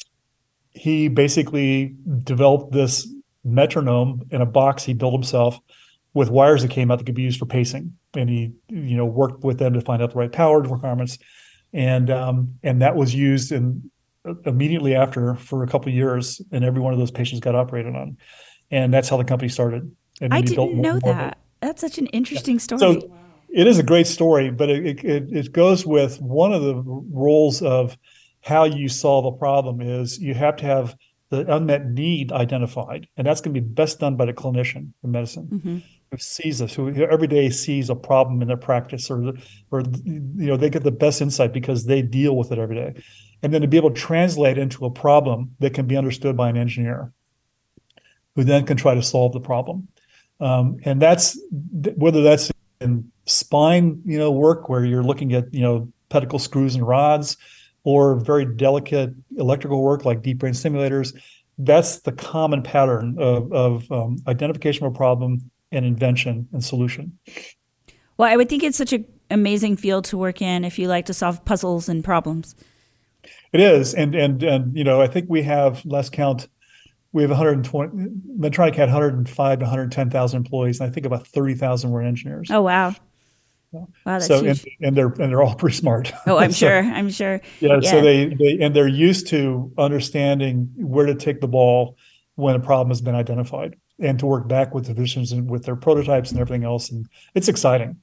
he 0.73 1.09
basically 1.09 1.95
developed 2.23 2.73
this 2.73 3.09
metronome 3.45 4.27
in 4.31 4.43
a 4.43 4.47
box 4.47 4.83
he 4.83 4.93
built 4.93 5.13
himself 5.13 5.61
with 6.13 6.29
wires 6.31 6.63
that 6.63 6.71
came 6.71 6.91
out 6.91 6.99
that 6.99 7.05
could 7.05 7.15
be 7.15 7.23
used 7.23 7.39
for 7.39 7.47
pacing, 7.47 7.97
and 8.15 8.29
he 8.29 8.53
you 8.69 8.97
know 8.97 9.07
worked 9.07 9.45
with 9.45 9.59
them 9.59 9.75
to 9.75 9.81
find 9.81 10.03
out 10.03 10.11
the 10.11 10.19
right 10.19 10.33
power 10.33 10.61
requirements, 10.61 11.19
and 11.73 12.11
um, 12.11 12.59
and 12.63 12.83
that 12.83 12.97
was 12.97 13.15
used 13.15 13.53
in 13.53 13.91
immediately 14.45 14.95
after 14.95 15.35
for 15.37 15.63
a 15.63 15.69
couple 15.69 15.89
of 15.89 15.95
years, 15.95 16.41
and 16.51 16.65
every 16.65 16.81
one 16.81 16.93
of 16.93 16.99
those 16.99 17.11
patients 17.11 17.41
got 17.41 17.55
operated 17.55 17.95
on 17.95 18.17
and 18.71 18.93
that's 18.93 19.09
how 19.09 19.17
the 19.17 19.25
company 19.25 19.49
started. 19.49 19.91
And 20.21 20.33
I 20.33 20.41
didn't 20.41 20.81
know 20.81 20.99
that. 21.01 21.39
That's 21.61 21.81
such 21.81 21.99
an 21.99 22.07
interesting 22.09 22.59
story. 22.59 22.79
So 22.79 23.11
it 23.49 23.67
is 23.67 23.79
a 23.79 23.83
great 23.83 24.07
story, 24.07 24.51
but 24.51 24.69
it, 24.69 25.05
it, 25.05 25.33
it 25.33 25.53
goes 25.53 25.87
with 25.87 26.21
one 26.21 26.53
of 26.53 26.63
the 26.63 26.77
roles 26.77 27.63
of 27.63 27.97
how 28.43 28.65
you 28.65 28.89
solve 28.89 29.25
a 29.25 29.37
problem 29.37 29.81
is 29.81 30.19
you 30.19 30.35
have 30.35 30.57
to 30.57 30.65
have 30.65 30.97
the 31.31 31.53
unmet 31.53 31.87
need 31.87 32.31
identified, 32.31 33.09
and 33.17 33.27
that's 33.27 33.41
going 33.41 33.55
to 33.55 33.61
be 33.61 33.67
best 33.67 33.99
done 33.99 34.17
by 34.17 34.27
the 34.27 34.33
clinician 34.33 34.93
in 35.03 35.11
medicine. 35.11 35.49
Mm-hmm. 35.53 35.79
Sees 36.19 36.59
this? 36.59 36.75
Who 36.75 36.91
every 37.05 37.27
day 37.27 37.51
sees 37.51 37.91
a 37.91 37.95
problem 37.95 38.43
in 38.43 38.49
their 38.49 38.57
practice, 38.57 39.11
or 39.11 39.35
or 39.71 39.83
you 40.05 40.47
know 40.47 40.57
they 40.57 40.71
get 40.71 40.85
the 40.85 40.91
best 40.91 41.21
insight 41.21 41.53
because 41.53 41.85
they 41.87 42.03
deal 42.03 42.37
with 42.37 42.53
it 42.53 42.59
every 42.59 42.77
day, 42.77 43.03
and 43.43 43.53
then 43.53 43.63
to 43.63 43.69
be 43.69 43.77
able 43.77 43.91
to 43.91 44.01
translate 44.01 44.59
into 44.59 44.85
a 44.87 44.91
problem 44.91 45.55
that 45.61 45.75
can 45.75 45.87
be 45.87 45.97
understood 45.97 46.37
by 46.37 46.49
an 46.49 46.57
engineer 46.57 47.13
who 48.35 48.45
then 48.45 48.67
can 48.67 48.77
try 48.77 48.95
to 48.95 49.03
solve 49.03 49.33
the 49.33 49.41
problem. 49.41 49.89
Um, 50.41 50.77
and 50.85 51.01
that's 51.01 51.41
whether 51.97 52.23
that's 52.23 52.53
in 52.81 53.11
spine, 53.25 54.03
you 54.05 54.19
know, 54.19 54.31
work 54.31 54.69
where 54.69 54.85
you're 54.85 55.03
looking 55.03 55.33
at, 55.33 55.53
you 55.53 55.61
know, 55.61 55.91
pedicle 56.11 56.39
screws 56.39 56.75
and 56.75 56.87
rods, 56.87 57.37
or 57.85 58.17
very 58.17 58.45
delicate 58.45 59.15
electrical 59.39 59.83
work 59.83 60.05
like 60.05 60.23
deep 60.23 60.39
brain 60.39 60.53
stimulators. 60.53 61.19
That's 61.59 62.01
the 62.01 62.13
common 62.13 62.63
pattern 62.63 63.17
of, 63.19 63.53
of 63.53 63.91
um, 63.91 64.19
identification 64.27 64.85
of 64.85 64.93
a 64.93 64.97
problem 64.97 65.51
and 65.77 65.87
invention 65.87 66.49
and 66.53 66.65
solution. 66.65 67.19
Well, 68.17 68.31
I 68.31 68.37
would 68.37 68.49
think 68.49 68.63
it's 68.63 68.79
such 68.79 68.93
an 68.93 69.05
amazing 69.31 69.77
field 69.77 70.07
to 70.07 70.17
work 70.17 70.41
in 70.43 70.65
if 70.65 70.79
you 70.79 70.89
like 70.89 71.07
to 71.07 71.15
solve 71.15 71.45
puzzles 71.45 71.89
and 71.89 72.03
problems. 72.03 72.57
It 73.53 73.61
is, 73.61 73.95
and 73.95 74.15
and 74.15 74.43
and 74.43 74.77
you 74.77 74.85
know, 74.85 75.01
I 75.01 75.07
think 75.07 75.27
we 75.29 75.43
have 75.43 75.85
less 75.85 76.09
count 76.09 76.49
we 77.17 77.23
have 77.23 77.31
120 77.31 78.09
medtronic 78.39 78.75
had 78.75 78.91
105 78.91 79.59
to 79.59 79.65
110,000 79.65 80.37
employees 80.37 80.81
and 80.81 80.91
i 80.91 80.93
think 80.93 81.07
about 81.07 81.27
30,000 81.27 81.91
were 81.91 82.03
engineers. 82.03 82.51
Oh 82.51 82.61
wow. 82.61 82.95
Wow 83.73 83.89
that's 84.05 84.27
so 84.27 84.45
huge. 84.45 84.65
And, 84.81 84.89
and 84.89 84.97
they're 84.97 85.07
and 85.07 85.33
they're 85.33 85.43
all 85.43 85.55
pretty 85.55 85.77
smart. 85.77 86.13
Oh 86.27 86.37
i'm 86.37 86.53
so, 86.53 86.67
sure 86.67 86.83
i'm 86.83 87.09
sure. 87.09 87.41
yeah, 87.61 87.79
yeah, 87.81 87.91
so 87.91 88.03
they, 88.03 88.35
they 88.35 88.59
and 88.61 88.77
they're 88.77 88.87
used 88.87 89.29
to 89.29 89.73
understanding 89.79 90.71
where 90.77 91.07
to 91.07 91.15
take 91.15 91.41
the 91.41 91.49
ball 91.49 91.97
when 92.35 92.55
a 92.55 92.61
problem 92.61 92.89
has 92.89 93.01
been 93.01 93.15
identified 93.15 93.77
and 94.01 94.19
to 94.19 94.27
work 94.27 94.47
back 94.47 94.75
with 94.75 94.87
the 94.87 94.95
physicians 94.95 95.33
and 95.33 95.51
with 95.51 95.65
their 95.65 95.77
prototypes 95.77 96.31
and 96.31 96.41
everything 96.41 96.65
else 96.65 96.91
and 96.91 97.07
it's 97.35 97.49
exciting 97.49 97.97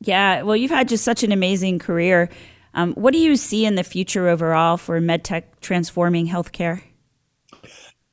yeah 0.00 0.42
well 0.42 0.56
you've 0.56 0.70
had 0.70 0.88
just 0.88 1.04
such 1.04 1.22
an 1.22 1.32
amazing 1.32 1.78
career 1.78 2.28
um, 2.72 2.92
what 2.94 3.12
do 3.12 3.18
you 3.18 3.34
see 3.36 3.66
in 3.66 3.74
the 3.74 3.84
future 3.84 4.28
overall 4.28 4.76
for 4.76 5.00
medtech 5.00 5.44
transforming 5.60 6.26
healthcare 6.26 6.82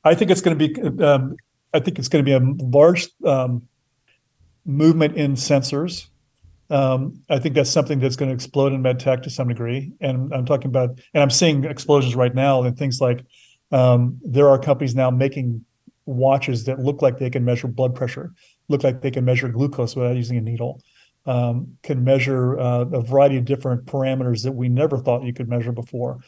I 0.04 0.14
think 0.14 0.30
it's 0.30 0.40
going 0.40 0.58
to 0.58 0.68
be. 0.68 1.04
Um, 1.04 1.36
I 1.74 1.80
think 1.80 1.98
it's 1.98 2.08
going 2.08 2.24
to 2.24 2.28
be 2.28 2.32
a 2.32 2.66
large 2.66 3.08
um, 3.24 3.68
movement 4.64 5.16
in 5.16 5.34
sensors. 5.34 6.06
Um, 6.70 7.22
I 7.28 7.38
think 7.38 7.54
that's 7.54 7.70
something 7.70 7.98
that's 7.98 8.16
going 8.16 8.30
to 8.30 8.34
explode 8.34 8.72
in 8.72 8.82
medtech 8.82 9.22
to 9.22 9.30
some 9.30 9.48
degree. 9.48 9.92
And 10.00 10.32
I'm 10.34 10.44
talking 10.46 10.68
about, 10.68 10.90
and 11.14 11.22
I'm 11.22 11.30
seeing 11.30 11.64
explosions 11.64 12.14
right 12.14 12.34
now 12.34 12.62
in 12.62 12.74
things 12.74 13.00
like 13.00 13.24
um, 13.70 14.18
there 14.22 14.48
are 14.48 14.58
companies 14.58 14.94
now 14.94 15.10
making 15.10 15.64
watches 16.08 16.64
that 16.64 16.78
look 16.78 17.02
like 17.02 17.18
they 17.18 17.30
can 17.30 17.44
measure 17.44 17.68
blood 17.68 17.94
pressure, 17.94 18.32
look 18.68 18.82
like 18.82 19.02
they 19.02 19.10
can 19.10 19.24
measure 19.24 19.48
glucose 19.48 19.94
without 19.94 20.16
using 20.16 20.38
a 20.38 20.40
needle, 20.40 20.80
um, 21.26 21.76
can 21.82 22.02
measure 22.02 22.58
uh, 22.58 22.86
a 22.92 23.02
variety 23.02 23.36
of 23.36 23.44
different 23.44 23.84
parameters 23.84 24.42
that 24.42 24.52
we 24.52 24.68
never 24.68 24.98
thought 24.98 25.22
you 25.22 25.32
could 25.32 25.48
measure 25.48 25.72
before. 25.72 26.18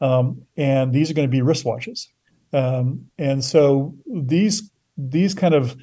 Um, 0.00 0.42
and 0.56 0.92
these 0.92 1.10
are 1.10 1.14
going 1.14 1.28
to 1.28 1.36
be 1.36 1.42
wristwatches. 1.42 2.08
Um, 2.52 3.06
and 3.18 3.44
so 3.44 3.94
these 4.06 4.70
these 4.96 5.34
kind 5.34 5.52
of 5.52 5.76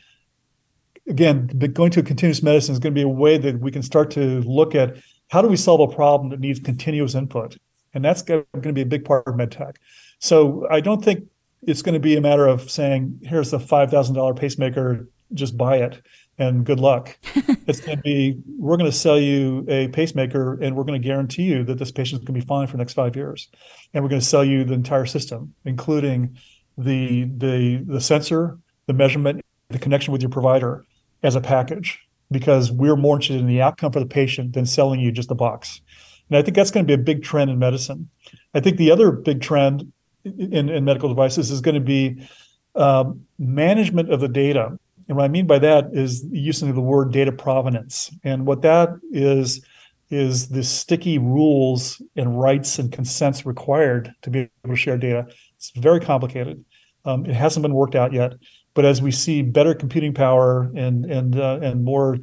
again 1.08 1.48
going 1.74 1.92
to 1.92 2.02
continuous 2.02 2.42
medicine 2.42 2.74
is 2.74 2.80
going 2.80 2.94
to 2.94 3.00
be 3.00 3.04
a 3.04 3.08
way 3.08 3.38
that 3.38 3.60
we 3.60 3.72
can 3.72 3.84
start 3.84 4.10
to 4.12 4.42
look 4.42 4.74
at 4.74 4.98
how 5.30 5.42
do 5.42 5.48
we 5.48 5.58
solve 5.58 5.82
a 5.82 5.96
problem 5.96 6.30
that 6.30 6.40
needs 6.40 6.60
continuous 6.60 7.16
input, 7.16 7.58
and 7.94 8.04
that's 8.04 8.22
going 8.22 8.46
to 8.62 8.74
be 8.74 8.82
a 8.82 8.86
big 8.86 9.06
part 9.06 9.28
of 9.28 9.36
medtech. 9.36 9.76
So 10.20 10.66
I 10.72 10.80
don't 10.80 11.04
think 11.04 11.28
it's 11.68 11.82
going 11.82 11.94
to 11.94 12.00
be 12.00 12.16
a 12.16 12.22
matter 12.22 12.48
of 12.48 12.70
saying 12.70 13.20
here's 13.24 13.54
a 13.54 13.60
five 13.60 13.92
thousand 13.92 14.16
dollar 14.16 14.34
pacemaker, 14.34 15.08
just 15.34 15.58
buy 15.58 15.78
it 15.78 16.02
and 16.38 16.66
good 16.66 16.80
luck. 16.80 17.18
it's 17.68 17.80
going 17.80 17.98
to 17.98 18.04
be 18.04 18.40
we're 18.58 18.78
going 18.78 18.90
to 18.90 18.98
sell 18.98 19.20
you 19.20 19.66
a 19.68 19.88
pacemaker 19.90 20.60
and 20.62 20.76
we're 20.76 20.84
going 20.84 21.00
to 21.00 21.06
guarantee 21.06 21.44
you 21.44 21.64
that 21.64 21.78
this 21.78 21.92
patient 21.92 22.22
is 22.22 22.26
going 22.26 22.40
to 22.40 22.46
be 22.46 22.48
fine 22.48 22.68
for 22.68 22.74
the 22.74 22.80
next 22.80 22.94
five 22.94 23.16
years, 23.16 23.50
and 23.94 24.04
we're 24.04 24.10
going 24.10 24.22
to 24.22 24.28
sell 24.28 24.44
you 24.44 24.64
the 24.64 24.74
entire 24.74 25.06
system, 25.06 25.54
including 25.66 26.38
the 26.78 27.26
the 27.38 27.84
the 27.86 28.02
sensor, 28.02 28.58
the 28.88 28.94
measurement, 28.94 29.42
the 29.70 29.80
connection 29.80 30.12
with 30.12 30.22
your 30.22 30.32
provider 30.32 30.86
as 31.22 31.36
a 31.36 31.42
package 31.42 32.00
because 32.32 32.72
we're 32.72 32.96
more 32.96 33.16
interested 33.16 33.40
in 33.40 33.48
the 33.48 33.62
outcome 33.62 33.92
for 33.92 34.00
the 34.00 34.06
patient 34.06 34.54
than 34.54 34.66
selling 34.66 35.00
you 35.00 35.12
just 35.12 35.30
a 35.32 35.36
box. 35.36 35.82
And 36.30 36.38
I 36.38 36.42
think 36.42 36.56
that's 36.56 36.72
going 36.72 36.86
to 36.86 36.88
be 36.88 37.00
a 37.00 37.04
big 37.04 37.24
trend 37.24 37.52
in 37.52 37.60
medicine. 37.60 38.10
I 38.56 38.60
think 38.60 38.78
the 38.78 38.92
other 38.92 39.12
big 39.12 39.40
trend 39.42 39.93
in, 40.24 40.70
in 40.70 40.86
medical 40.86 41.10
devices 41.10 41.52
is 41.52 41.62
going 41.62 41.76
to 41.76 41.82
be 41.82 42.28
um, 42.76 43.26
management 43.38 44.12
of 44.12 44.20
the 44.20 44.28
data. 44.28 44.78
And 45.08 45.18
what 45.18 45.26
I 45.26 45.28
mean 45.28 45.48
by 45.48 45.60
that 45.60 45.90
is 45.94 46.26
using 46.32 46.74
the 46.74 46.82
word 46.82 47.12
data 47.12 47.32
provenance. 47.32 48.12
And 48.24 48.46
what 48.46 48.62
that 48.62 48.90
is, 49.12 49.66
is 50.10 50.50
the 50.50 50.64
sticky 50.64 51.18
rules 51.18 52.02
and 52.16 52.40
rights 52.40 52.80
and 52.80 52.92
consents 52.92 53.46
required 53.46 54.14
to 54.22 54.30
be 54.30 54.40
able 54.40 54.76
to 54.76 54.76
share 54.76 54.98
data. 54.98 55.28
It's 55.58 55.72
very 55.76 56.00
complicated. 56.00 56.64
Um, 57.06 57.26
it 57.26 57.36
hasn't 57.36 57.64
been 57.64 57.74
worked 57.74 57.96
out 57.96 58.14
yet. 58.14 58.34
But 58.76 58.86
as 58.86 59.02
we 59.02 59.12
see 59.12 59.42
better 59.42 59.76
computing 59.76 60.14
power 60.14 60.72
and 60.76 61.06
and 61.06 61.40
uh, 61.40 61.60
and 61.62 61.84
more 61.84 62.18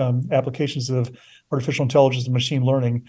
um, 0.00 0.28
applications 0.32 0.90
of 0.90 1.16
artificial 1.52 1.84
intelligence 1.84 2.24
and 2.24 2.32
machine 2.32 2.64
learning, 2.64 3.08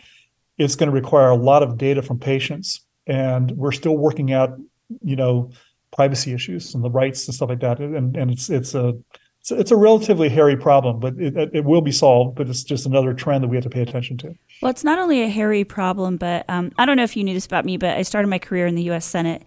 it's 0.57 0.75
going 0.75 0.89
to 0.89 0.93
require 0.93 1.29
a 1.29 1.35
lot 1.35 1.63
of 1.63 1.77
data 1.77 2.01
from 2.03 2.19
patients, 2.19 2.82
and 3.07 3.51
we're 3.51 3.71
still 3.71 3.97
working 3.97 4.31
out, 4.31 4.57
you 5.01 5.15
know, 5.15 5.51
privacy 5.95 6.33
issues 6.33 6.73
and 6.73 6.83
the 6.83 6.89
rights 6.89 7.27
and 7.27 7.35
stuff 7.35 7.49
like 7.49 7.59
that. 7.61 7.79
And 7.79 8.15
and 8.15 8.31
it's 8.31 8.49
it's 8.49 8.73
a 8.75 8.93
it's, 9.49 9.71
a 9.71 9.75
relatively 9.75 10.29
hairy 10.29 10.55
problem, 10.55 11.01
but 11.01 11.15
it, 11.17 11.35
it 11.53 11.65
will 11.65 11.81
be 11.81 11.91
solved. 11.91 12.35
But 12.35 12.49
it's 12.49 12.63
just 12.63 12.85
another 12.85 13.13
trend 13.13 13.43
that 13.43 13.49
we 13.49 13.57
have 13.57 13.63
to 13.63 13.69
pay 13.69 13.81
attention 13.81 14.17
to. 14.19 14.33
Well, 14.61 14.71
it's 14.71 14.85
not 14.85 14.99
only 14.99 15.21
a 15.21 15.27
hairy 15.27 15.65
problem, 15.65 16.15
but 16.15 16.45
um, 16.49 16.71
I 16.77 16.85
don't 16.85 16.95
know 16.95 17.03
if 17.03 17.17
you 17.17 17.25
knew 17.25 17.33
this 17.33 17.45
about 17.45 17.65
me, 17.65 17.75
but 17.75 17.97
I 17.97 18.03
started 18.03 18.29
my 18.29 18.39
career 18.39 18.67
in 18.67 18.75
the 18.75 18.83
U.S. 18.83 19.05
Senate 19.05 19.43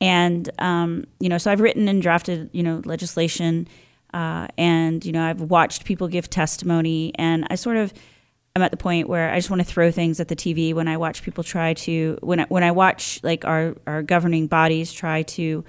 and, 0.00 0.50
um, 0.58 1.04
you 1.18 1.28
know, 1.28 1.38
so 1.38 1.50
I've 1.50 1.60
written 1.60 1.88
and 1.88 2.00
drafted, 2.00 2.50
you 2.52 2.62
know, 2.62 2.80
legislation. 2.84 3.68
Uh, 4.14 4.48
and, 4.56 5.04
you 5.04 5.12
know, 5.12 5.22
I've 5.22 5.42
watched 5.42 5.84
people 5.84 6.08
give 6.08 6.30
testimony. 6.30 7.12
And 7.16 7.46
I 7.50 7.54
sort 7.54 7.76
of, 7.76 7.92
I'm 8.56 8.62
at 8.62 8.72
the 8.72 8.76
point 8.76 9.08
where 9.08 9.30
I 9.30 9.36
just 9.36 9.50
want 9.50 9.60
to 9.60 9.68
throw 9.68 9.90
things 9.90 10.18
at 10.18 10.28
the 10.28 10.36
TV 10.36 10.74
when 10.74 10.88
I 10.88 10.96
watch 10.96 11.22
people 11.22 11.44
try 11.44 11.74
to 11.74 12.18
when 12.20 12.40
I, 12.40 12.44
when 12.44 12.64
I 12.64 12.72
watch 12.72 13.20
like 13.22 13.44
our 13.44 13.76
our 13.86 14.02
governing 14.02 14.48
bodies 14.48 14.92
try 14.92 15.22
to 15.22 15.64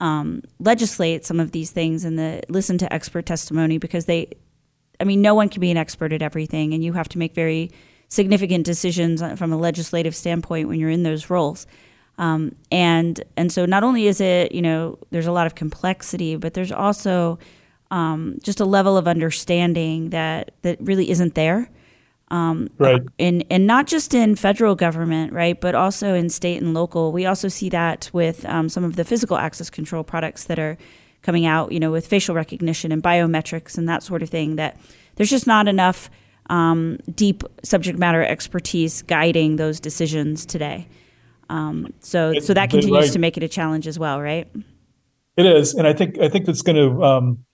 um, 0.00 0.42
legislate 0.60 1.24
some 1.24 1.40
of 1.40 1.52
these 1.52 1.70
things 1.70 2.04
and 2.04 2.18
the 2.18 2.42
listen 2.48 2.78
to 2.78 2.92
expert 2.92 3.26
testimony 3.26 3.78
because 3.78 4.04
they, 4.04 4.30
I 5.00 5.04
mean, 5.04 5.22
no 5.22 5.34
one 5.34 5.48
can 5.48 5.60
be 5.60 5.70
an 5.70 5.76
expert 5.76 6.12
at 6.12 6.22
everything, 6.22 6.74
and 6.74 6.84
you 6.84 6.92
have 6.92 7.08
to 7.10 7.18
make 7.18 7.34
very 7.34 7.70
significant 8.08 8.64
decisions 8.64 9.22
from 9.38 9.52
a 9.52 9.56
legislative 9.56 10.14
standpoint 10.14 10.68
when 10.68 10.78
you're 10.78 10.90
in 10.90 11.02
those 11.02 11.30
roles. 11.30 11.66
Um, 12.18 12.56
and 12.70 13.22
and 13.36 13.50
so 13.50 13.64
not 13.64 13.84
only 13.84 14.06
is 14.06 14.20
it 14.20 14.52
you 14.52 14.62
know 14.62 14.98
there's 15.10 15.26
a 15.26 15.32
lot 15.32 15.46
of 15.46 15.54
complexity, 15.54 16.36
but 16.36 16.54
there's 16.54 16.72
also 16.72 17.38
um, 17.90 18.38
just 18.42 18.60
a 18.60 18.64
level 18.64 18.96
of 18.96 19.08
understanding 19.08 20.10
that 20.10 20.52
that 20.62 20.78
really 20.80 21.10
isn't 21.10 21.34
there. 21.34 21.70
Um, 22.30 22.68
right. 22.78 23.02
And 23.18 23.44
and 23.50 23.66
not 23.66 23.86
just 23.86 24.12
in 24.12 24.36
federal 24.36 24.74
government, 24.74 25.32
right, 25.32 25.58
but 25.58 25.74
also 25.74 26.14
in 26.14 26.28
state 26.28 26.60
and 26.60 26.74
local. 26.74 27.10
We 27.10 27.24
also 27.24 27.48
see 27.48 27.70
that 27.70 28.10
with 28.12 28.44
um, 28.44 28.68
some 28.68 28.84
of 28.84 28.96
the 28.96 29.04
physical 29.04 29.38
access 29.38 29.70
control 29.70 30.04
products 30.04 30.44
that 30.44 30.58
are 30.58 30.76
coming 31.22 31.46
out, 31.46 31.72
you 31.72 31.80
know, 31.80 31.90
with 31.90 32.06
facial 32.06 32.34
recognition 32.34 32.92
and 32.92 33.02
biometrics 33.02 33.78
and 33.78 33.88
that 33.88 34.02
sort 34.02 34.22
of 34.22 34.28
thing. 34.28 34.56
That 34.56 34.78
there's 35.16 35.30
just 35.30 35.46
not 35.46 35.68
enough 35.68 36.10
um, 36.50 36.98
deep 37.14 37.44
subject 37.62 37.98
matter 37.98 38.22
expertise 38.22 39.02
guiding 39.02 39.56
those 39.56 39.80
decisions 39.80 40.44
today. 40.44 40.86
Um, 41.50 41.94
so 42.00 42.32
it, 42.32 42.44
so 42.44 42.52
that 42.54 42.70
continues 42.70 43.06
right. 43.06 43.12
to 43.12 43.18
make 43.18 43.36
it 43.36 43.42
a 43.42 43.48
challenge 43.48 43.86
as 43.86 43.98
well, 43.98 44.20
right? 44.20 44.48
It 45.36 45.46
is, 45.46 45.74
and 45.74 45.86
I 45.86 45.92
think 45.92 46.18
I 46.18 46.28
think 46.28 46.46
that's 46.46 46.62
going 46.62 46.76
to. 46.76 47.02
Um, 47.02 47.44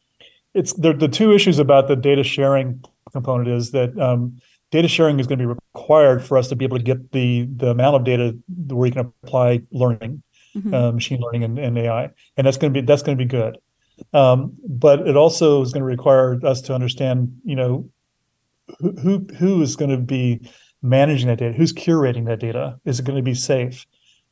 it's 0.53 0.73
the 0.73 0.93
the 0.93 1.09
two 1.09 1.33
issues 1.33 1.59
about 1.59 1.87
the 1.87 1.97
data 1.97 2.25
sharing 2.25 2.83
component 3.13 3.49
is 3.49 3.71
that 3.71 3.97
um, 3.99 4.41
data 4.75 4.89
sharing 4.89 5.21
is 5.21 5.29
going 5.29 5.39
to 5.39 5.47
be 5.47 5.55
required 5.73 6.25
for 6.25 6.37
us 6.37 6.49
to 6.49 6.57
be 6.57 6.65
able 6.65 6.77
to 6.77 6.83
get 6.83 7.13
the 7.13 7.49
the 7.57 7.69
amount 7.69 7.95
of 7.95 8.03
data 8.03 8.37
where 8.67 8.87
you 8.89 8.93
can 8.93 9.13
apply 9.23 9.63
learning, 9.71 10.21
mm-hmm. 10.57 10.75
uh, 10.75 10.91
machine 10.91 11.21
learning, 11.21 11.45
and, 11.45 11.61
and, 11.61 11.79
AI, 11.79 12.11
and 12.37 12.45
that's 12.45 12.57
going 12.57 12.75
to 12.75 12.81
be 12.81 12.85
that's 12.85 13.03
going 13.03 13.17
to 13.17 13.25
be 13.25 13.29
good. 13.29 13.57
Um, 14.13 14.57
but 14.69 15.07
it 15.07 15.17
also 15.17 15.63
is 15.63 15.73
going 15.73 15.83
to 15.83 15.87
require 15.87 16.45
us 16.45 16.61
to 16.63 16.75
understand, 16.75 17.41
you 17.45 17.55
know, 17.55 17.89
who 18.81 18.91
who, 18.97 19.27
who 19.39 19.63
is 19.63 19.77
going 19.77 19.93
to 19.93 19.97
be 19.97 20.41
managing 20.83 21.29
that 21.29 21.39
data, 21.39 21.55
who's 21.57 21.73
curating 21.73 22.27
that 22.27 22.41
data, 22.41 22.77
is 22.85 22.99
it 22.99 23.07
going 23.07 23.17
to 23.17 23.23
be 23.23 23.35
safe? 23.35 23.87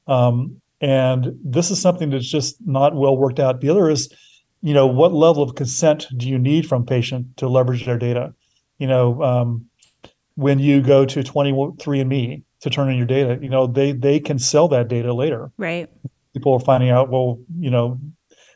Um, 0.09 0.61
and 0.81 1.39
this 1.45 1.71
is 1.71 1.81
something 1.81 2.11
that's 2.11 2.29
just 2.29 2.57
not 2.67 2.97
well 2.97 3.17
worked 3.17 3.39
out. 3.39 3.61
The 3.61 3.69
other 3.69 3.89
is, 3.89 4.13
you 4.61 4.75
know, 4.75 4.89
what 4.89 5.13
level 5.13 5.45
of 5.45 5.55
consent 5.55 6.09
do 6.17 6.29
you 6.29 6.37
need 6.37 6.67
from 6.67 6.85
patient 6.85 7.37
to 7.37 7.49
leverage 7.49 7.87
their 7.87 7.97
data? 7.97 8.35
You 8.79 8.89
know, 8.89 9.23
um, 9.23 9.67
when 10.35 10.59
you 10.59 10.81
go 10.81 11.05
to 11.05 11.21
23andMe 11.21 12.43
to 12.61 12.71
turn 12.71 12.91
in 12.91 12.97
your 12.97 13.07
data, 13.07 13.39
you 13.43 13.49
know, 13.49 13.67
they 13.67 13.93
they 13.93 14.21
can 14.21 14.39
sell 14.39 14.69
that 14.69 14.89
data 14.89 15.13
later. 15.13 15.51
Right. 15.57 15.91
People 16.33 16.55
are 16.55 16.61
finding 16.61 16.91
out, 16.91 17.11
well, 17.11 17.39
you 17.59 17.71
know, 17.71 18.01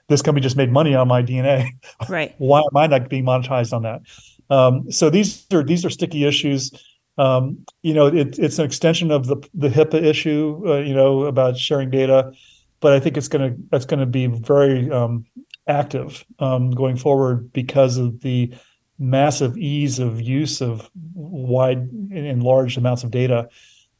this 0.08 0.22
company 0.22 0.42
just 0.42 0.56
made 0.56 0.70
money 0.70 0.94
on 0.94 1.08
my 1.08 1.22
DNA. 1.22 1.70
Right. 2.08 2.34
Why 2.38 2.60
am 2.60 2.76
I 2.76 2.86
not 2.86 3.08
being 3.08 3.24
monetized 3.24 3.72
on 3.72 3.82
that? 3.82 4.02
Um, 4.48 4.90
so 4.90 5.10
these 5.10 5.46
are 5.52 5.62
these 5.62 5.84
are 5.84 5.90
sticky 5.90 6.24
issues. 6.24 6.70
Um, 7.18 7.64
you 7.82 7.94
know, 7.94 8.06
it, 8.06 8.38
it's 8.38 8.58
an 8.58 8.64
extension 8.64 9.10
of 9.10 9.26
the 9.26 9.36
the 9.54 9.68
HIPAA 9.68 10.02
issue. 10.04 10.62
Uh, 10.66 10.78
you 10.78 10.94
know 10.94 11.24
about 11.24 11.56
sharing 11.56 11.90
data, 11.90 12.32
but 12.80 12.92
I 12.92 13.00
think 13.00 13.16
it's 13.16 13.28
gonna 13.28 13.54
that's 13.70 13.86
gonna 13.86 14.06
be 14.06 14.26
very 14.26 14.90
um, 14.90 15.24
active 15.66 16.24
um, 16.38 16.70
going 16.70 16.96
forward 16.96 17.52
because 17.52 17.96
of 17.96 18.20
the 18.20 18.54
massive 18.98 19.56
ease 19.58 19.98
of 19.98 20.20
use 20.20 20.60
of 20.60 20.88
wide 21.14 21.78
and 21.78 22.42
large 22.42 22.76
amounts 22.76 23.04
of 23.04 23.10
data. 23.10 23.48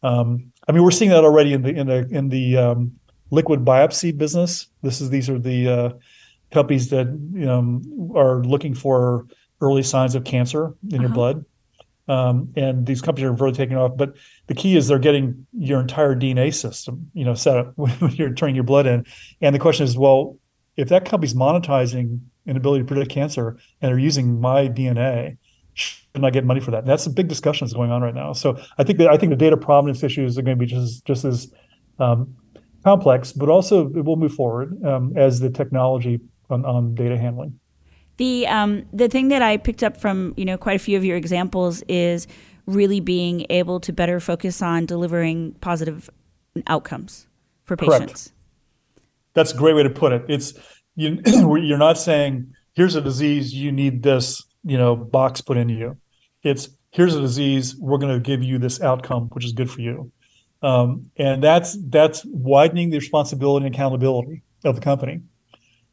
Um, 0.02 0.52
I 0.68 0.72
mean, 0.72 0.82
we're 0.82 0.90
seeing 0.90 1.10
that 1.10 1.24
already 1.24 1.52
in 1.52 1.62
the 1.62 1.70
in 1.70 1.86
the 1.86 2.08
in 2.10 2.28
the 2.28 2.56
um, 2.56 2.92
liquid 3.30 3.64
biopsy 3.64 4.16
business. 4.16 4.68
This 4.82 5.00
is 5.00 5.10
these 5.10 5.28
are 5.28 5.38
the 5.38 5.68
uh, 5.68 5.90
companies 6.50 6.90
that 6.90 7.06
um, 7.48 8.12
are 8.14 8.42
looking 8.44 8.74
for 8.74 9.26
early 9.60 9.82
signs 9.82 10.14
of 10.14 10.24
cancer 10.24 10.74
in 10.88 10.96
uh-huh. 10.96 11.02
your 11.02 11.12
blood. 11.12 11.44
Um, 12.08 12.52
and 12.56 12.86
these 12.86 13.02
companies 13.02 13.28
are 13.28 13.32
really 13.32 13.56
taking 13.56 13.76
off. 13.76 13.96
But 13.96 14.14
the 14.46 14.54
key 14.54 14.76
is 14.76 14.86
they're 14.86 14.98
getting 14.98 15.46
your 15.52 15.80
entire 15.80 16.14
DNA 16.14 16.54
system, 16.54 17.10
you 17.14 17.24
know, 17.24 17.34
set 17.34 17.56
up 17.56 17.72
when 17.76 17.92
you're 18.12 18.32
turning 18.32 18.54
your 18.54 18.64
blood 18.64 18.86
in. 18.86 19.04
And 19.40 19.54
the 19.54 19.58
question 19.58 19.84
is, 19.84 19.98
well, 19.98 20.38
if 20.76 20.88
that 20.88 21.04
company's 21.04 21.34
monetizing 21.34 22.20
an 22.46 22.56
ability 22.56 22.82
to 22.82 22.86
predict 22.86 23.10
cancer 23.10 23.56
and 23.80 23.90
they're 23.90 23.98
using 23.98 24.40
my 24.40 24.68
DNA, 24.68 25.36
shouldn't 25.74 26.24
I 26.24 26.30
get 26.30 26.44
money 26.44 26.60
for 26.60 26.70
that? 26.70 26.80
And 26.80 26.88
that's 26.88 27.06
a 27.06 27.10
big 27.10 27.28
discussion 27.28 27.66
that's 27.66 27.74
going 27.74 27.90
on 27.90 28.02
right 28.02 28.14
now. 28.14 28.32
So 28.32 28.58
I 28.78 28.84
think 28.84 28.98
that 28.98 29.08
I 29.08 29.16
think 29.16 29.30
the 29.30 29.36
data 29.36 29.56
provenance 29.56 30.02
issues 30.02 30.38
are 30.38 30.42
going 30.42 30.56
to 30.56 30.60
be 30.60 30.66
just 30.66 31.04
just 31.04 31.24
as 31.24 31.52
um, 31.98 32.34
complex, 32.84 33.32
but 33.32 33.48
also 33.48 33.88
it 33.90 34.04
will 34.04 34.16
move 34.16 34.34
forward 34.34 34.82
um, 34.84 35.12
as 35.16 35.40
the 35.40 35.50
technology 35.50 36.20
on, 36.50 36.64
on 36.64 36.94
data 36.94 37.18
handling. 37.18 37.58
The 38.16 38.46
um, 38.46 38.86
the 38.92 39.08
thing 39.08 39.28
that 39.28 39.42
I 39.42 39.56
picked 39.56 39.82
up 39.82 39.96
from 39.96 40.34
you 40.36 40.44
know 40.44 40.56
quite 40.56 40.76
a 40.76 40.78
few 40.78 40.96
of 40.96 41.04
your 41.04 41.16
examples 41.16 41.82
is 41.88 42.26
really 42.66 43.00
being 43.00 43.46
able 43.50 43.80
to 43.80 43.92
better 43.92 44.20
focus 44.20 44.62
on 44.62 44.86
delivering 44.86 45.52
positive 45.60 46.10
outcomes 46.66 47.26
for 47.64 47.76
patients. 47.76 47.98
Correct. 47.98 48.32
That's 49.34 49.52
a 49.52 49.56
great 49.56 49.76
way 49.76 49.82
to 49.82 49.90
put 49.90 50.12
it. 50.12 50.24
It's 50.28 50.54
you 50.96 51.20
you're 51.26 51.78
not 51.78 51.98
saying 51.98 52.52
here's 52.74 52.96
a 52.96 53.00
disease 53.00 53.54
you 53.54 53.70
need 53.70 54.02
this 54.02 54.42
you 54.64 54.76
know 54.76 54.96
box 54.96 55.40
put 55.40 55.56
into 55.56 55.74
you. 55.74 55.96
It's 56.42 56.68
here's 56.90 57.14
a 57.14 57.20
disease 57.20 57.76
we're 57.76 57.98
going 57.98 58.14
to 58.14 58.20
give 58.20 58.42
you 58.42 58.58
this 58.58 58.80
outcome 58.80 59.28
which 59.28 59.44
is 59.44 59.52
good 59.52 59.70
for 59.70 59.80
you. 59.80 60.10
Um, 60.62 61.10
and 61.16 61.42
that's 61.42 61.76
that's 61.88 62.24
widening 62.24 62.90
the 62.90 62.98
responsibility 62.98 63.66
and 63.66 63.74
accountability 63.74 64.42
of 64.64 64.74
the 64.74 64.80
company. 64.80 65.20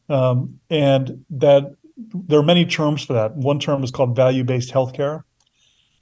Um, 0.10 0.60
and 0.70 1.26
that 1.30 1.76
there 2.14 2.40
are 2.40 2.44
many 2.44 2.66
terms 2.66 3.04
for 3.04 3.14
that. 3.14 3.36
One 3.36 3.60
term 3.60 3.84
is 3.84 3.92
called 3.92 4.16
value-based 4.16 4.74
healthcare 4.74 5.24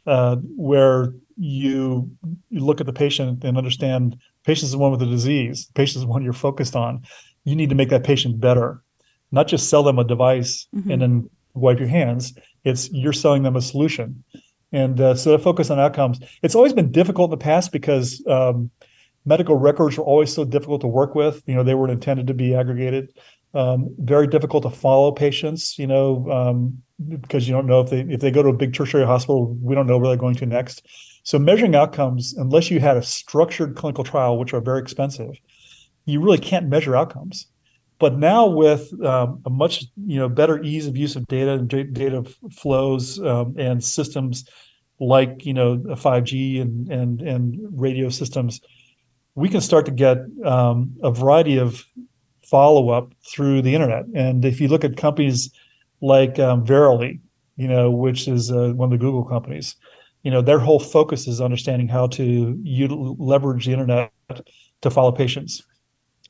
uh, 0.08 0.38
where 0.56 1.14
you, 1.38 2.10
you 2.50 2.60
look 2.60 2.80
at 2.80 2.86
the 2.86 2.94
patient 2.94 3.44
and 3.44 3.58
understand 3.58 4.18
patient 4.44 4.66
is 4.66 4.72
the 4.72 4.78
one 4.78 4.92
with 4.92 5.00
the 5.00 5.06
disease. 5.06 5.68
The 5.68 5.74
patient 5.74 5.98
is 5.98 6.02
the 6.02 6.08
one 6.08 6.24
you're 6.24 6.34
focused 6.34 6.76
on. 6.76 7.04
You 7.44 7.56
need 7.56 7.70
to 7.70 7.76
make 7.76 7.90
that 7.90 8.04
patient 8.04 8.40
better 8.40 8.82
not 9.32 9.48
just 9.48 9.70
sell 9.70 9.84
them 9.84 10.00
a 10.00 10.04
device 10.04 10.68
mm-hmm. 10.76 10.92
and 10.92 11.02
then 11.02 11.30
wipe 11.54 11.80
your 11.80 11.88
hands. 11.88 12.34
It's 12.64 12.92
you're 12.92 13.14
selling 13.14 13.44
them 13.44 13.56
a 13.56 13.62
solution. 13.62 14.24
And 14.72 15.00
uh, 15.02 15.16
so 15.16 15.32
the 15.32 15.40
focus 15.40 15.70
on 15.70 15.80
outcomes. 15.80 16.20
It's 16.44 16.56
always 16.56 16.74
been 16.74 16.92
difficult 16.92 17.28
in 17.28 17.32
the 17.32 17.44
past 17.44 17.72
because 17.72 18.26
um, 18.28 18.72
medical 19.26 19.56
records 19.56 19.98
were 19.98 20.04
always 20.04 20.34
so 20.34 20.46
difficult 20.46 20.82
to 20.82 20.88
work 20.88 21.14
with. 21.16 21.44
You 21.46 21.56
know, 21.56 21.64
they 21.64 21.76
weren't 21.76 21.92
intended 21.92 22.28
to 22.28 22.34
be 22.34 22.56
aggregated. 22.56 23.14
Um, 23.54 23.94
very 24.00 24.28
difficult 24.28 24.64
to 24.64 24.70
follow 24.70 25.12
patients. 25.12 25.78
You 25.78 25.88
know, 25.88 26.32
um, 26.32 26.82
because 27.10 27.48
you 27.48 27.54
don't 27.54 27.68
know 27.68 27.82
if 27.82 27.90
they 27.90 28.02
if 28.02 28.22
they 28.22 28.32
go 28.32 28.44
to 28.44 28.50
a 28.50 28.54
big 28.54 28.74
tertiary 28.74 29.06
hospital, 29.06 29.54
we 29.62 29.76
don't 29.76 29.88
know 29.88 29.98
where 29.98 30.10
they're 30.10 30.18
going 30.18 30.36
to 30.36 30.46
next. 30.46 30.86
So 31.24 31.38
measuring 31.38 31.76
outcomes, 31.76 32.34
unless 32.34 32.72
you 32.72 32.80
had 32.80 32.98
a 32.98 33.04
structured 33.04 33.76
clinical 33.76 34.04
trial, 34.04 34.40
which 34.40 34.54
are 34.54 34.62
very 34.62 34.82
expensive, 34.82 35.36
you 36.06 36.20
really 36.22 36.40
can't 36.40 36.68
measure 36.68 36.96
outcomes. 36.96 37.48
But 38.02 38.18
now 38.18 38.48
with 38.48 38.92
um, 39.06 39.44
a 39.46 39.52
much 39.52 39.86
you 39.96 40.18
know 40.18 40.28
better 40.28 40.60
ease 40.64 40.88
of 40.88 40.98
use 40.98 41.16
of 41.16 41.28
data 41.28 41.52
and 41.52 41.70
data 41.70 42.24
flows 42.52 43.20
um, 43.20 43.54
and 43.60 43.82
systems 43.84 44.44
like 45.00 45.46
you 45.46 45.54
know 45.54 45.78
5G 45.78 46.60
and 46.60 46.90
and 46.90 47.22
and 47.22 47.60
radio 47.72 48.10
systems, 48.10 48.60
we 49.36 49.50
can 49.50 49.62
start 49.62 49.86
to 49.86 49.92
get 49.92 50.18
um, 50.44 50.98
a 51.04 51.12
variety 51.12 51.60
of 51.60 51.86
follow 52.42 52.90
up 52.90 53.14
through 53.32 53.62
the 53.62 53.76
internet. 53.76 54.06
And 54.16 54.44
if 54.46 54.60
you 54.60 54.68
look 54.68 54.84
at 54.84 54.98
companies 54.98 55.52
like 56.02 56.40
um, 56.40 56.66
Verily, 56.66 57.20
you 57.56 57.68
know, 57.68 57.92
which 57.92 58.28
is 58.28 58.52
uh, 58.52 58.72
one 58.74 58.92
of 58.92 59.00
the 59.00 59.06
Google 59.06 59.26
companies, 59.26 59.76
you 60.24 60.32
know, 60.32 60.42
their 60.42 60.58
whole 60.58 60.80
focus 60.80 61.28
is 61.28 61.40
understanding 61.40 61.88
how 61.88 62.08
to 62.08 62.60
util- 62.66 63.16
leverage 63.20 63.68
the 63.68 63.74
internet 63.74 64.12
to 64.82 64.90
follow 64.90 65.12
patients 65.12 65.62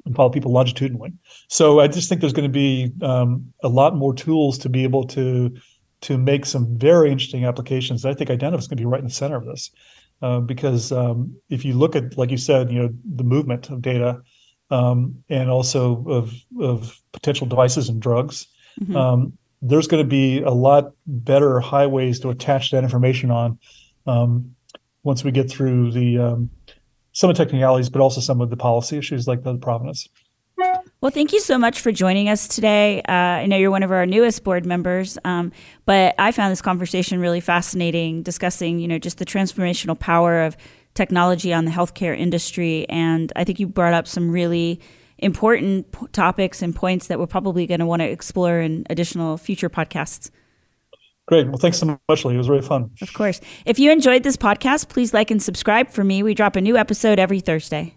and 0.05 0.15
follow 0.15 0.29
people 0.29 0.51
longitudinally. 0.51 1.13
So 1.47 1.79
I 1.79 1.87
just 1.87 2.09
think 2.09 2.21
there's 2.21 2.33
going 2.33 2.49
to 2.49 2.53
be 2.53 2.91
um, 3.01 3.53
a 3.63 3.69
lot 3.69 3.95
more 3.95 4.13
tools 4.13 4.57
to 4.59 4.69
be 4.69 4.83
able 4.83 5.05
to 5.07 5.53
to 6.01 6.17
make 6.17 6.47
some 6.47 6.77
very 6.79 7.11
interesting 7.11 7.45
applications. 7.45 8.05
I 8.05 8.15
think 8.15 8.31
Identiv 8.31 8.57
is 8.57 8.67
going 8.67 8.77
to 8.77 8.81
be 8.81 8.85
right 8.85 8.99
in 8.99 9.05
the 9.05 9.13
center 9.13 9.35
of 9.35 9.45
this 9.45 9.69
uh, 10.23 10.39
because 10.39 10.91
um, 10.91 11.35
if 11.49 11.63
you 11.63 11.75
look 11.75 11.95
at, 11.95 12.17
like 12.17 12.31
you 12.31 12.37
said, 12.37 12.71
you 12.71 12.81
know, 12.81 12.89
the 13.15 13.23
movement 13.23 13.69
of 13.69 13.83
data 13.83 14.19
um, 14.71 15.23
and 15.29 15.49
also 15.49 16.03
of 16.07 16.33
of 16.59 16.99
potential 17.11 17.45
devices 17.45 17.89
and 17.89 18.01
drugs. 18.01 18.47
Mm-hmm. 18.81 18.95
Um, 18.95 19.37
there's 19.61 19.87
going 19.87 20.03
to 20.03 20.09
be 20.09 20.41
a 20.41 20.49
lot 20.49 20.93
better 21.05 21.59
highways 21.59 22.19
to 22.21 22.29
attach 22.29 22.71
that 22.71 22.83
information 22.83 23.29
on 23.29 23.59
um, 24.07 24.55
once 25.03 25.23
we 25.23 25.31
get 25.31 25.51
through 25.51 25.91
the 25.91 26.17
um, 26.17 26.49
some 27.12 27.30
of 27.30 27.36
the 27.36 27.43
technicalities, 27.43 27.89
but 27.89 28.02
also 28.02 28.21
some 28.21 28.41
of 28.41 28.50
the 28.50 28.58
policy 28.58 28.97
issues 28.97 29.28
like 29.28 29.43
the 29.43 29.58
provenance. 29.58 30.08
Well, 31.02 31.12
thank 31.12 31.34
you 31.34 31.39
so 31.39 31.58
much 31.58 31.80
for 31.80 31.91
joining 31.91 32.30
us 32.30 32.47
today. 32.47 33.02
Uh, 33.10 33.12
I 33.12 33.45
know 33.47 33.58
you're 33.58 33.71
one 33.71 33.82
of 33.82 33.91
our 33.91 34.06
newest 34.06 34.43
board 34.43 34.67
members, 34.67 35.17
um, 35.26 35.52
but 35.86 36.13
I 36.19 36.32
found 36.32 36.52
this 36.52 36.62
conversation 36.62 37.19
really 37.19 37.39
fascinating, 37.39 38.21
discussing, 38.21 38.78
you 38.78 38.88
know, 38.88 39.00
just 39.00 39.17
the 39.17 39.26
transformational 39.26 39.97
power 39.97 40.43
of 40.43 40.56
technology 40.93 41.54
on 41.54 41.65
the 41.65 41.71
healthcare 41.71 42.15
industry. 42.15 42.88
And 42.88 43.34
I 43.36 43.43
think 43.43 43.60
you 43.60 43.67
brought 43.67 43.95
up 43.95 44.08
some 44.08 44.30
really 44.30 44.80
important 45.17 45.91
p- 45.91 46.06
topics 46.12 46.62
and 46.62 46.76
points 46.76 47.08
that 47.08 47.17
we're 47.17 47.28
probably 47.28 47.65
going 47.65 47.80
to 47.80 47.86
want 47.88 48.02
to 48.02 48.08
explore 48.08 48.60
in 48.60 48.86
additional 48.89 49.38
future 49.38 49.69
podcasts. 49.69 50.30
Great. 51.32 51.48
Well, 51.48 51.58
thanks 51.58 51.78
so 51.78 51.98
much, 52.10 52.26
Leigh. 52.26 52.34
It 52.34 52.39
was 52.39 52.50
really 52.50 52.62
fun. 52.62 52.91
Of 53.02 53.13
course. 53.13 53.39
If 53.65 53.80
you 53.80 53.89
enjoyed 53.89 54.24
this 54.24 54.36
podcast, 54.36 54.89
please 54.89 55.13
like 55.13 55.32
and 55.32 55.41
subscribe 55.41 55.89
for 55.89 56.04
me. 56.04 56.24
We 56.24 56.34
drop 56.34 56.58
a 56.58 56.62
new 56.62 56.76
episode 56.76 57.20
every 57.20 57.39
Thursday. 57.39 57.96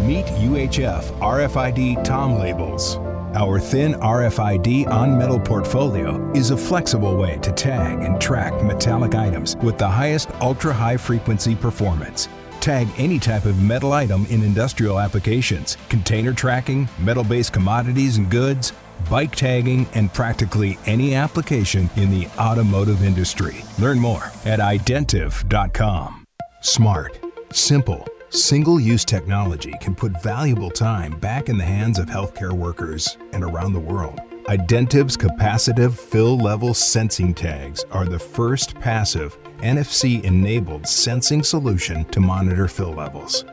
Meet 0.00 0.24
UHF 0.24 1.04
RFID 1.20 2.02
TOM 2.04 2.38
labels. 2.38 2.96
Our 3.34 3.60
thin 3.60 3.92
RFID 3.92 4.88
on 4.88 5.18
metal 5.18 5.38
portfolio 5.38 6.32
is 6.32 6.52
a 6.52 6.56
flexible 6.56 7.18
way 7.18 7.36
to 7.42 7.52
tag 7.52 8.00
and 8.00 8.18
track 8.18 8.64
metallic 8.64 9.14
items 9.14 9.54
with 9.56 9.76
the 9.76 9.88
highest 9.88 10.30
ultra 10.40 10.72
high 10.72 10.96
frequency 10.96 11.54
performance. 11.54 12.30
Tag 12.60 12.88
any 12.96 13.18
type 13.18 13.44
of 13.44 13.62
metal 13.62 13.92
item 13.92 14.24
in 14.30 14.42
industrial 14.42 14.98
applications, 14.98 15.76
container 15.90 16.32
tracking, 16.32 16.88
metal 16.98 17.24
based 17.24 17.52
commodities 17.52 18.16
and 18.16 18.30
goods, 18.30 18.72
bike 19.08 19.34
tagging, 19.34 19.86
and 19.94 20.12
practically 20.12 20.78
any 20.86 21.14
application 21.14 21.90
in 21.96 22.10
the 22.10 22.26
automotive 22.38 23.02
industry. 23.02 23.56
Learn 23.78 23.98
more 23.98 24.30
at 24.44 24.60
identiv.com. 24.60 26.24
Smart, 26.60 27.18
simple, 27.52 28.06
Single 28.30 28.78
use 28.78 29.06
technology 29.06 29.72
can 29.80 29.94
put 29.94 30.22
valuable 30.22 30.70
time 30.70 31.18
back 31.18 31.48
in 31.48 31.56
the 31.56 31.64
hands 31.64 31.98
of 31.98 32.08
healthcare 32.08 32.52
workers 32.52 33.16
and 33.32 33.42
around 33.42 33.72
the 33.72 33.80
world. 33.80 34.20
Identiv's 34.48 35.16
capacitive 35.16 35.94
fill 35.94 36.36
level 36.36 36.74
sensing 36.74 37.32
tags 37.32 37.84
are 37.90 38.04
the 38.04 38.18
first 38.18 38.74
passive 38.74 39.38
NFC 39.60 40.22
enabled 40.24 40.86
sensing 40.86 41.42
solution 41.42 42.04
to 42.06 42.20
monitor 42.20 42.68
fill 42.68 42.92
levels. 42.92 43.46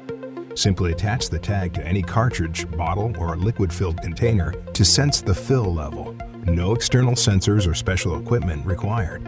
Simply 0.56 0.94
attach 0.94 1.30
the 1.30 1.38
tag 1.38 1.74
to 1.74 1.86
any 1.86 2.02
cartridge, 2.02 2.70
bottle, 2.72 3.14
or 3.20 3.36
liquid 3.36 3.72
filled 3.72 4.02
container 4.02 4.54
to 4.74 4.86
sense 4.86 5.22
the 5.22 5.36
fill 5.36 5.74
level. 5.74 6.16
No 6.46 6.74
external 6.74 7.14
sensors 7.14 7.70
or 7.70 7.74
special 7.74 8.20
equipment 8.20 8.66
required. 8.66 9.24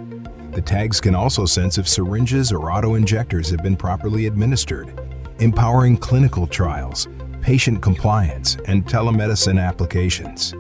The 0.53 0.61
tags 0.61 0.99
can 1.01 1.13
also 1.13 1.45
sense 1.45 1.77
if 1.77 1.87
syringes 1.87 2.51
or 2.51 2.71
auto 2.71 2.95
injectors 2.95 3.49
have 3.51 3.61
been 3.61 3.75
properly 3.75 4.25
administered 4.25 4.99
empowering 5.39 5.97
clinical 5.97 6.47
trials, 6.47 7.07
patient 7.41 7.81
compliance, 7.81 8.57
and 8.65 8.85
telemedicine 8.85 9.61
applications. 9.61 10.55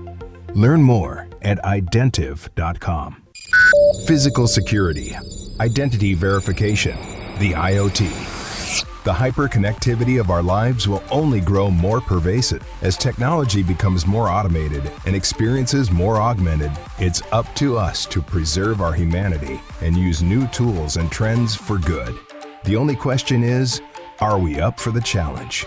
Learn 0.53 0.83
more 0.83 1.27
at 1.41 1.61
identiv.com. 1.63 3.23
Physical 4.05 4.47
security, 4.47 5.15
identity 5.59 6.13
verification, 6.13 6.97
the 7.39 7.53
IoT. 7.53 8.36
The 9.07 9.13
hyperconnectivity 9.13 10.19
of 10.19 10.29
our 10.29 10.43
lives 10.43 10.85
will 10.85 11.01
only 11.11 11.39
grow 11.39 11.71
more 11.71 12.01
pervasive 12.01 12.67
as 12.81 12.97
technology 12.97 13.63
becomes 13.63 14.05
more 14.05 14.27
automated 14.27 14.91
and 15.05 15.15
experiences 15.15 15.89
more 15.89 16.17
augmented. 16.17 16.73
It's 16.99 17.21
up 17.31 17.45
to 17.55 17.77
us 17.77 18.05
to 18.07 18.21
preserve 18.21 18.81
our 18.81 18.91
humanity 18.91 19.61
and 19.79 19.95
use 19.95 20.21
new 20.21 20.45
tools 20.47 20.97
and 20.97 21.09
trends 21.09 21.55
for 21.55 21.77
good. 21.77 22.17
The 22.65 22.75
only 22.75 22.97
question 22.97 23.45
is 23.45 23.81
are 24.19 24.37
we 24.37 24.59
up 24.59 24.77
for 24.77 24.91
the 24.91 24.99
challenge? 24.99 25.65